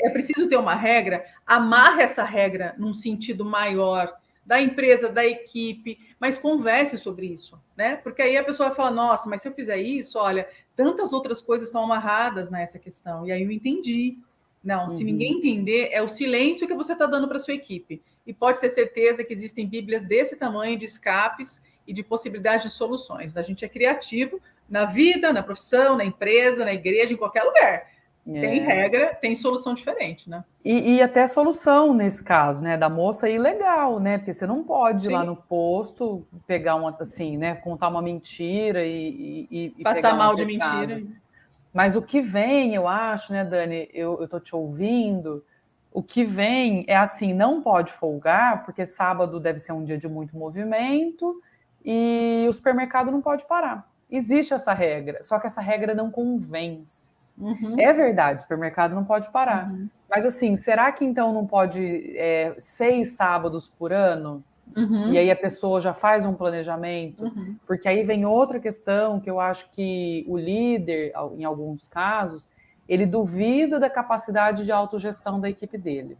é 0.00 0.10
preciso 0.10 0.48
ter 0.48 0.56
uma 0.56 0.74
regra, 0.74 1.24
amarre 1.46 2.02
essa 2.02 2.24
regra 2.24 2.74
num 2.76 2.92
sentido 2.92 3.44
maior 3.44 4.12
da 4.44 4.60
empresa, 4.60 5.08
da 5.08 5.24
equipe, 5.24 5.96
mas 6.18 6.40
converse 6.40 6.98
sobre 6.98 7.26
isso, 7.26 7.56
né? 7.76 7.94
Porque 7.94 8.20
aí 8.20 8.36
a 8.36 8.42
pessoa 8.42 8.68
vai 8.68 8.76
falar, 8.76 8.90
nossa, 8.90 9.28
mas 9.28 9.40
se 9.40 9.46
eu 9.46 9.52
fizer 9.52 9.78
isso, 9.78 10.18
olha, 10.18 10.48
tantas 10.74 11.12
outras 11.12 11.40
coisas 11.40 11.68
estão 11.68 11.84
amarradas 11.84 12.50
nessa 12.50 12.78
questão. 12.80 13.24
E 13.24 13.30
aí 13.30 13.44
eu 13.44 13.50
entendi. 13.52 14.18
Não, 14.62 14.84
uhum. 14.84 14.88
se 14.90 15.02
ninguém 15.02 15.38
entender, 15.38 15.88
é 15.90 16.00
o 16.00 16.08
silêncio 16.08 16.66
que 16.66 16.74
você 16.74 16.92
está 16.92 17.06
dando 17.06 17.26
para 17.26 17.38
sua 17.38 17.54
equipe. 17.54 18.02
E 18.26 18.32
pode 18.32 18.60
ter 18.60 18.68
certeza 18.68 19.24
que 19.24 19.32
existem 19.32 19.66
bíblias 19.66 20.04
desse 20.04 20.36
tamanho 20.36 20.78
de 20.78 20.84
escapes 20.84 21.60
e 21.86 21.92
de 21.92 22.02
possibilidades 22.02 22.70
de 22.70 22.76
soluções. 22.76 23.36
A 23.36 23.42
gente 23.42 23.64
é 23.64 23.68
criativo 23.68 24.40
na 24.68 24.84
vida, 24.84 25.32
na 25.32 25.42
profissão, 25.42 25.96
na 25.96 26.04
empresa, 26.04 26.64
na 26.64 26.72
igreja, 26.72 27.12
em 27.12 27.16
qualquer 27.16 27.42
lugar. 27.42 27.92
É. 28.26 28.40
Tem 28.40 28.60
regra, 28.60 29.14
tem 29.16 29.34
solução 29.34 29.74
diferente, 29.74 30.30
né? 30.30 30.44
E, 30.64 30.94
e, 30.94 31.02
até 31.02 31.26
solução 31.26 31.92
nesse 31.92 32.22
caso, 32.22 32.62
né? 32.62 32.76
Da 32.76 32.88
moça 32.88 33.28
ilegal, 33.28 33.98
né? 33.98 34.16
Porque 34.16 34.32
você 34.32 34.46
não 34.46 34.62
pode 34.62 35.02
Sim. 35.02 35.08
ir 35.08 35.12
lá 35.12 35.24
no 35.24 35.34
posto 35.34 36.24
pegar 36.46 36.76
uma 36.76 36.96
assim, 37.00 37.36
né? 37.36 37.56
Contar 37.56 37.88
uma 37.88 38.00
mentira 38.00 38.84
e, 38.84 39.48
e, 39.50 39.74
e 39.76 39.82
passar 39.82 40.16
mal 40.16 40.36
de 40.36 40.44
mentira. 40.44 41.02
Mas 41.72 41.96
o 41.96 42.02
que 42.02 42.20
vem, 42.20 42.74
eu 42.74 42.86
acho, 42.86 43.32
né, 43.32 43.44
Dani, 43.44 43.88
eu 43.92 44.22
estou 44.22 44.38
te 44.38 44.54
ouvindo, 44.54 45.44
o 45.92 46.02
que 46.02 46.24
vem 46.24 46.84
é 46.86 46.96
assim, 46.96 47.32
não 47.32 47.62
pode 47.62 47.92
folgar, 47.92 48.64
porque 48.64 48.86
sábado 48.86 49.38
deve 49.38 49.58
ser 49.58 49.72
um 49.72 49.84
dia 49.84 49.98
de 49.98 50.08
muito 50.08 50.36
movimento 50.36 51.40
e 51.84 52.46
o 52.48 52.52
supermercado 52.52 53.10
não 53.10 53.20
pode 53.20 53.46
parar. 53.46 53.90
Existe 54.10 54.52
essa 54.54 54.72
regra, 54.72 55.22
só 55.22 55.38
que 55.38 55.46
essa 55.46 55.60
regra 55.60 55.94
não 55.94 56.10
convence. 56.10 57.12
Uhum. 57.38 57.76
É 57.78 57.92
verdade, 57.92 58.40
o 58.40 58.42
supermercado 58.42 58.94
não 58.94 59.04
pode 59.04 59.30
parar. 59.30 59.70
Uhum. 59.70 59.88
Mas 60.08 60.26
assim, 60.26 60.56
será 60.56 60.92
que 60.92 61.04
então 61.04 61.32
não 61.32 61.46
pode 61.46 62.14
é, 62.16 62.54
seis 62.58 63.12
sábados 63.12 63.66
por 63.66 63.92
ano? 63.92 64.44
Uhum. 64.76 65.12
E 65.12 65.18
aí 65.18 65.30
a 65.30 65.36
pessoa 65.36 65.80
já 65.80 65.92
faz 65.94 66.24
um 66.24 66.34
planejamento, 66.34 67.24
uhum. 67.24 67.56
porque 67.66 67.88
aí 67.88 68.02
vem 68.02 68.24
outra 68.24 68.58
questão 68.58 69.20
que 69.20 69.30
eu 69.30 69.40
acho 69.40 69.70
que 69.72 70.24
o 70.28 70.36
líder, 70.36 71.12
em 71.36 71.44
alguns 71.44 71.88
casos, 71.88 72.50
ele 72.88 73.06
duvida 73.06 73.78
da 73.78 73.88
capacidade 73.88 74.64
de 74.64 74.72
autogestão 74.72 75.40
da 75.40 75.48
equipe 75.48 75.78
dele. 75.78 76.16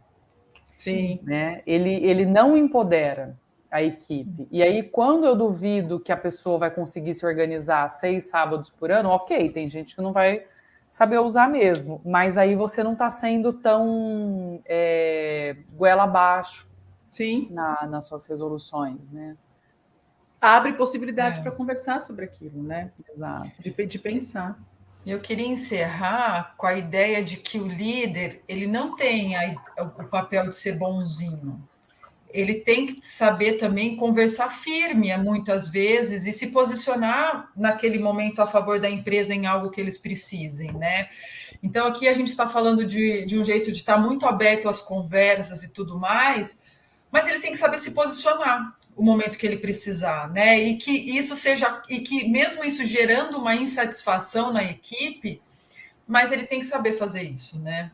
Sim. 0.77 1.19
Né? 1.23 1.61
Ele, 1.65 1.93
ele 1.93 2.25
não 2.25 2.57
empodera 2.57 3.37
a 3.71 3.81
equipe. 3.81 4.47
E 4.51 4.61
aí, 4.61 4.83
quando 4.83 5.25
eu 5.25 5.35
duvido 5.35 5.99
que 5.99 6.11
a 6.11 6.17
pessoa 6.17 6.59
vai 6.59 6.71
conseguir 6.71 7.15
se 7.15 7.25
organizar 7.25 7.89
seis 7.89 8.25
sábados 8.25 8.69
por 8.69 8.91
ano, 8.91 9.09
ok, 9.09 9.49
tem 9.49 9.67
gente 9.67 9.95
que 9.95 10.01
não 10.01 10.13
vai 10.13 10.43
saber 10.87 11.17
usar 11.17 11.49
mesmo, 11.49 11.99
mas 12.05 12.37
aí 12.37 12.55
você 12.55 12.83
não 12.83 12.93
está 12.93 13.09
sendo 13.09 13.51
tão 13.51 14.61
é, 14.63 15.55
goela 15.75 16.03
abaixo 16.03 16.71
Sim. 17.13 17.47
Na, 17.51 17.85
nas 17.85 18.07
suas 18.07 18.25
resoluções, 18.25 19.11
né? 19.11 19.37
Abre 20.41 20.73
possibilidade 20.73 21.39
é. 21.39 21.41
para 21.43 21.51
conversar 21.51 22.01
sobre 22.01 22.25
aquilo, 22.25 22.61
né? 22.61 22.91
Exato. 23.15 23.51
De, 23.59 23.85
de 23.85 23.99
pensar. 23.99 24.59
Eu 25.05 25.19
queria 25.19 25.45
encerrar 25.45 26.55
com 26.57 26.65
a 26.65 26.75
ideia 26.75 27.23
de 27.23 27.37
que 27.37 27.59
o 27.59 27.67
líder 27.67 28.41
ele 28.47 28.65
não 28.65 28.95
tem 28.95 29.35
a, 29.35 29.55
o 29.77 30.05
papel 30.05 30.49
de 30.49 30.55
ser 30.55 30.77
bonzinho. 30.77 31.61
Ele 32.29 32.55
tem 32.55 32.87
que 32.87 33.05
saber 33.05 33.53
também 33.53 33.95
conversar 33.95 34.49
firme 34.49 35.15
muitas 35.17 35.67
vezes 35.67 36.25
e 36.25 36.33
se 36.33 36.47
posicionar 36.47 37.51
naquele 37.55 37.99
momento 37.99 38.41
a 38.41 38.47
favor 38.47 38.79
da 38.79 38.89
empresa 38.89 39.35
em 39.35 39.45
algo 39.45 39.69
que 39.69 39.79
eles 39.79 39.99
precisem, 39.99 40.71
né? 40.73 41.09
Então 41.61 41.85
aqui 41.85 42.07
a 42.07 42.13
gente 42.13 42.29
está 42.29 42.49
falando 42.49 42.83
de, 42.85 43.25
de 43.25 43.37
um 43.37 43.45
jeito 43.45 43.71
de 43.71 43.77
estar 43.77 43.95
tá 43.95 44.01
muito 44.01 44.25
aberto 44.25 44.67
às 44.67 44.81
conversas 44.81 45.63
e 45.63 45.71
tudo 45.71 45.99
mais, 45.99 46.62
mas 47.13 47.27
ele 47.27 47.39
tem 47.39 47.51
que 47.51 47.57
saber 47.59 47.77
se 47.77 47.91
posicionar 47.91 48.75
o 48.95 49.03
momento 49.03 49.37
que 49.37 49.45
ele 49.45 49.57
precisar, 49.57 50.31
né? 50.31 50.59
E 50.59 50.77
que 50.77 50.91
isso 50.91 51.35
seja 51.35 51.83
e 51.87 51.99
que 51.99 52.27
mesmo 52.27 52.65
isso 52.65 52.83
gerando 52.83 53.37
uma 53.37 53.53
insatisfação 53.53 54.51
na 54.51 54.63
equipe, 54.63 55.39
mas 56.07 56.31
ele 56.31 56.47
tem 56.47 56.59
que 56.59 56.65
saber 56.65 56.93
fazer 56.93 57.21
isso, 57.21 57.59
né? 57.59 57.91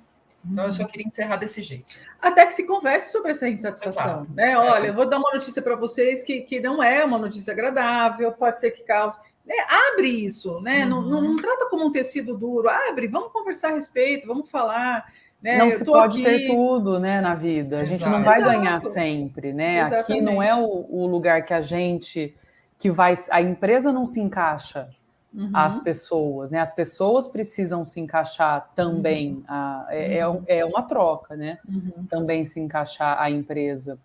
Então 0.49 0.67
eu 0.67 0.71
só 0.71 0.85
queria 0.85 1.05
encerrar 1.05 1.35
desse 1.35 1.61
jeito. 1.61 1.93
Até 2.21 2.45
que 2.45 2.53
se 2.53 2.63
converse 2.63 3.11
sobre 3.11 3.31
essa 3.31 3.49
insatisfação, 3.49 4.21
Exato. 4.21 4.33
né? 4.33 4.57
Olha, 4.57 4.87
eu 4.87 4.93
vou 4.93 5.05
dar 5.05 5.17
uma 5.17 5.33
notícia 5.33 5.61
para 5.61 5.75
vocês 5.75 6.23
que, 6.23 6.39
que 6.41 6.61
não 6.61 6.81
é 6.81 7.03
uma 7.03 7.17
notícia 7.17 7.51
agradável, 7.51 8.31
pode 8.31 8.61
ser 8.61 8.71
que 8.71 8.83
cause. 8.83 9.19
Né? 9.45 9.55
Abre 9.91 10.07
isso, 10.07 10.61
né? 10.61 10.85
Uhum. 10.85 10.89
Não, 10.89 11.01
não, 11.01 11.21
não, 11.21 11.35
trata 11.35 11.65
como 11.65 11.85
um 11.85 11.91
tecido 11.91 12.37
duro, 12.37 12.69
abre, 12.69 13.07
vamos 13.07 13.33
conversar 13.33 13.71
a 13.71 13.75
respeito, 13.75 14.27
vamos 14.27 14.49
falar. 14.49 15.11
Né? 15.41 15.57
Não 15.57 15.71
se 15.71 15.85
pode 15.85 16.21
aqui... 16.21 16.39
ter 16.39 16.47
tudo, 16.47 16.99
né, 16.99 17.21
na 17.21 17.33
vida. 17.33 17.79
A 17.79 17.83
gente 17.83 18.03
não 18.05 18.23
vai 18.23 18.39
Exato. 18.39 18.57
ganhar 18.57 18.79
sempre, 18.81 19.53
né? 19.53 19.79
Exatamente. 19.79 20.11
Aqui 20.11 20.21
não 20.21 20.43
é 20.43 20.53
o, 20.53 20.85
o, 20.89 21.07
lugar 21.07 21.45
que 21.45 21.53
a 21.53 21.61
gente 21.61 22.35
que 22.77 22.91
vai. 22.91 23.15
A 23.31 23.41
empresa 23.41 23.91
não 23.93 24.05
se 24.05 24.19
encaixa 24.19 24.89
uhum. 25.33 25.51
às 25.53 25.79
pessoas, 25.79 26.51
né? 26.51 26.59
As 26.59 26.73
pessoas 26.75 27.27
precisam 27.27 27.85
se 27.85 28.01
encaixar 28.01 28.69
também. 28.75 29.35
Uhum. 29.35 29.43
A, 29.47 29.87
é, 29.89 30.17
é 30.17 30.27
uhum. 30.27 30.43
é, 30.45 30.65
uma 30.65 30.83
troca, 30.83 31.37
né? 31.37 31.57
Uhum. 31.67 32.05
Também 32.09 32.43
se 32.43 32.59
encaixar 32.59 33.21
a 33.21 33.31
empresa. 33.31 33.97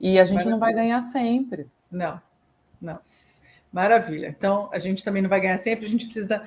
E 0.00 0.18
a 0.18 0.24
gente 0.24 0.34
Maravilha. 0.34 0.50
não 0.50 0.58
vai 0.58 0.74
ganhar 0.74 1.00
sempre. 1.00 1.68
Não, 1.90 2.20
não. 2.80 2.98
Maravilha. 3.72 4.34
Então, 4.36 4.68
a 4.72 4.78
gente 4.78 5.02
também 5.02 5.22
não 5.22 5.30
vai 5.30 5.40
ganhar 5.40 5.56
sempre, 5.58 5.86
a 5.86 5.88
gente 5.88 6.04
precisa 6.04 6.42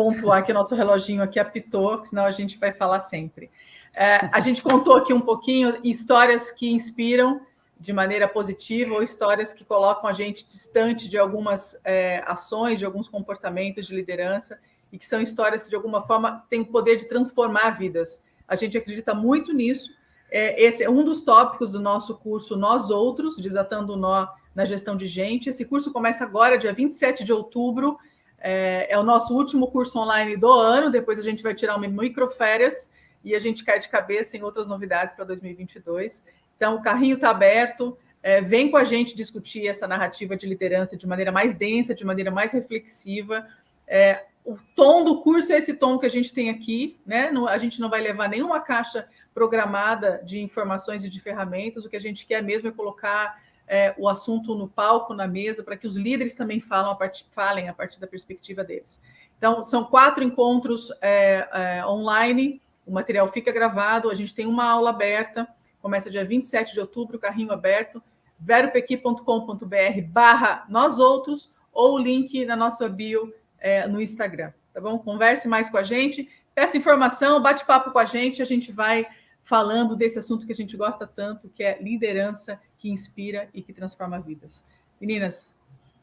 pontuar 0.00 0.46
que 0.46 0.50
nosso 0.50 0.74
reloginho 0.74 1.22
aqui 1.22 1.38
apitou, 1.38 2.02
senão 2.02 2.24
a 2.24 2.30
gente 2.30 2.58
vai 2.58 2.72
falar 2.72 3.00
sempre. 3.00 3.50
É, 3.94 4.30
a 4.32 4.40
gente 4.40 4.62
contou 4.62 4.96
aqui 4.96 5.12
um 5.12 5.20
pouquinho 5.20 5.78
histórias 5.84 6.50
que 6.50 6.70
inspiram 6.70 7.42
de 7.78 7.92
maneira 7.92 8.26
positiva 8.26 8.94
ou 8.94 9.02
histórias 9.02 9.52
que 9.52 9.62
colocam 9.62 10.08
a 10.08 10.14
gente 10.14 10.46
distante 10.46 11.06
de 11.06 11.18
algumas 11.18 11.78
é, 11.84 12.24
ações, 12.26 12.78
de 12.78 12.86
alguns 12.86 13.08
comportamentos 13.08 13.86
de 13.86 13.94
liderança 13.94 14.58
e 14.90 14.96
que 14.96 15.04
são 15.04 15.20
histórias 15.20 15.62
que 15.62 15.68
de 15.68 15.76
alguma 15.76 16.00
forma 16.00 16.38
têm 16.48 16.62
o 16.62 16.66
poder 16.66 16.96
de 16.96 17.06
transformar 17.06 17.72
vidas. 17.72 18.22
A 18.48 18.56
gente 18.56 18.78
acredita 18.78 19.12
muito 19.12 19.52
nisso. 19.52 19.90
É, 20.30 20.62
esse 20.62 20.82
é 20.82 20.88
um 20.88 21.04
dos 21.04 21.20
tópicos 21.20 21.70
do 21.70 21.78
nosso 21.78 22.14
curso 22.16 22.56
Nós 22.56 22.88
Outros, 22.88 23.36
Desatando 23.36 23.92
o 23.92 23.96
Nó 23.96 24.26
na 24.54 24.64
Gestão 24.64 24.96
de 24.96 25.06
Gente. 25.06 25.50
Esse 25.50 25.66
curso 25.66 25.92
começa 25.92 26.24
agora, 26.24 26.56
dia 26.56 26.72
27 26.72 27.22
de 27.22 27.34
outubro. 27.34 27.98
É, 28.40 28.86
é, 28.90 28.98
o 28.98 29.02
nosso 29.02 29.36
último 29.36 29.68
curso 29.68 29.98
online 29.98 30.36
do 30.36 30.50
ano. 30.50 30.90
Depois 30.90 31.18
a 31.18 31.22
gente 31.22 31.42
vai 31.42 31.54
tirar 31.54 31.76
uma 31.76 31.86
microférias 31.86 32.90
e 33.22 33.34
a 33.34 33.38
gente 33.38 33.64
cai 33.64 33.78
de 33.78 33.88
cabeça 33.88 34.36
em 34.36 34.42
outras 34.42 34.66
novidades 34.66 35.14
para 35.14 35.24
2022. 35.24 36.24
Então, 36.56 36.76
o 36.76 36.82
carrinho 36.82 37.16
está 37.16 37.30
aberto. 37.30 37.96
É, 38.22 38.40
vem 38.40 38.70
com 38.70 38.76
a 38.76 38.84
gente 38.84 39.14
discutir 39.14 39.66
essa 39.66 39.86
narrativa 39.86 40.36
de 40.36 40.46
liderança 40.46 40.96
de 40.96 41.06
maneira 41.06 41.30
mais 41.30 41.54
densa, 41.54 41.94
de 41.94 42.04
maneira 42.04 42.30
mais 42.30 42.52
reflexiva. 42.52 43.46
É, 43.86 44.24
o 44.44 44.56
tom 44.74 45.04
do 45.04 45.20
curso 45.20 45.52
é 45.52 45.58
esse 45.58 45.74
tom 45.74 45.98
que 45.98 46.06
a 46.06 46.10
gente 46.10 46.32
tem 46.32 46.50
aqui, 46.50 46.98
né? 47.04 47.30
Não, 47.30 47.46
a 47.46 47.58
gente 47.58 47.80
não 47.80 47.90
vai 47.90 48.00
levar 48.00 48.28
nenhuma 48.28 48.60
caixa 48.60 49.06
programada 49.34 50.20
de 50.24 50.40
informações 50.40 51.04
e 51.04 51.10
de 51.10 51.20
ferramentas. 51.20 51.84
O 51.84 51.88
que 51.88 51.96
a 51.96 52.00
gente 52.00 52.26
quer 52.26 52.42
mesmo 52.42 52.68
é 52.68 52.72
colocar 52.72 53.40
é, 53.72 53.94
o 53.96 54.08
assunto 54.08 54.56
no 54.56 54.66
palco, 54.66 55.14
na 55.14 55.28
mesa, 55.28 55.62
para 55.62 55.76
que 55.76 55.86
os 55.86 55.96
líderes 55.96 56.34
também 56.34 56.58
falam 56.58 56.90
a 56.90 56.94
part... 56.96 57.24
falem 57.30 57.68
a 57.68 57.72
partir 57.72 58.00
da 58.00 58.06
perspectiva 58.06 58.64
deles. 58.64 59.00
Então, 59.38 59.62
são 59.62 59.84
quatro 59.84 60.24
encontros 60.24 60.92
é, 61.00 61.48
é, 61.52 61.86
online, 61.86 62.60
o 62.84 62.90
material 62.90 63.28
fica 63.28 63.52
gravado, 63.52 64.10
a 64.10 64.14
gente 64.14 64.34
tem 64.34 64.44
uma 64.44 64.64
aula 64.64 64.90
aberta, 64.90 65.46
começa 65.80 66.10
dia 66.10 66.24
27 66.24 66.74
de 66.74 66.80
outubro, 66.80 67.16
carrinho 67.16 67.52
aberto, 67.52 68.02
veropequi.com.br 68.40 70.02
barra 70.08 70.66
nós 70.68 70.98
outros, 70.98 71.48
ou 71.72 71.94
o 71.94 71.98
link 71.98 72.44
na 72.44 72.56
nossa 72.56 72.88
bio 72.88 73.32
é, 73.60 73.86
no 73.86 74.02
Instagram, 74.02 74.52
tá 74.74 74.80
bom? 74.80 74.98
Converse 74.98 75.46
mais 75.46 75.70
com 75.70 75.78
a 75.78 75.84
gente, 75.84 76.28
peça 76.56 76.76
informação, 76.76 77.40
bate 77.40 77.64
papo 77.64 77.92
com 77.92 78.00
a 78.00 78.04
gente, 78.04 78.42
a 78.42 78.44
gente 78.44 78.72
vai 78.72 79.06
falando 79.44 79.94
desse 79.94 80.18
assunto 80.18 80.44
que 80.44 80.52
a 80.52 80.56
gente 80.56 80.76
gosta 80.76 81.06
tanto, 81.06 81.48
que 81.48 81.62
é 81.62 81.80
liderança 81.80 82.60
que 82.80 82.90
inspira 82.90 83.48
e 83.52 83.60
que 83.62 83.74
transforma 83.74 84.18
vidas. 84.18 84.64
Meninas, 85.00 85.54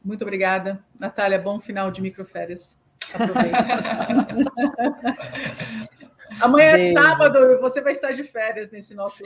muito 0.05 0.21
obrigada. 0.21 0.81
Natália, 0.97 1.37
bom 1.39 1.59
final 1.59 1.91
de 1.91 2.01
microférias. 2.01 2.77
Aproveite. 3.13 3.57
Amanhã 6.39 6.77
é 6.77 6.93
sábado, 6.93 7.59
você 7.59 7.81
vai 7.81 7.91
estar 7.93 8.11
de 8.11 8.23
férias 8.23 8.69
nesse 8.69 8.93
nosso, 8.93 9.23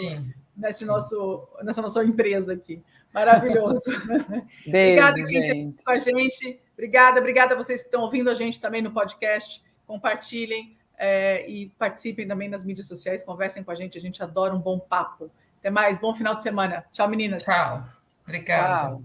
nesse 0.55 0.85
nosso, 0.85 1.45
nessa 1.61 1.81
nossa 1.81 2.01
empresa 2.05 2.53
aqui. 2.53 2.81
Maravilhoso. 3.13 3.91
Beijo, 4.65 5.05
obrigada 5.05 5.27
gente. 5.27 5.83
com 5.83 5.91
a 5.91 5.99
gente. 5.99 6.61
Obrigada, 6.73 7.19
obrigada 7.19 7.53
a 7.53 7.57
vocês 7.57 7.81
que 7.81 7.87
estão 7.87 8.03
ouvindo 8.03 8.29
a 8.29 8.33
gente 8.33 8.61
também 8.61 8.81
no 8.81 8.91
podcast. 8.91 9.61
Compartilhem 9.85 10.77
é, 10.97 11.45
e 11.49 11.67
participem 11.77 12.25
também 12.25 12.47
nas 12.47 12.63
mídias 12.63 12.87
sociais, 12.87 13.23
conversem 13.23 13.61
com 13.61 13.71
a 13.71 13.75
gente, 13.75 13.97
a 13.97 14.01
gente 14.01 14.23
adora 14.23 14.55
um 14.55 14.59
bom 14.59 14.79
papo. 14.79 15.29
Até 15.61 15.69
mais, 15.69 15.99
bom 15.99 16.11
final 16.13 16.33
de 16.33 16.41
semana. 16.41 16.83
Tchau, 16.91 17.07
meninas. 17.07 17.43
Tchau. 17.43 17.83
Obrigada. 18.25 18.89
Tchau. 18.89 18.99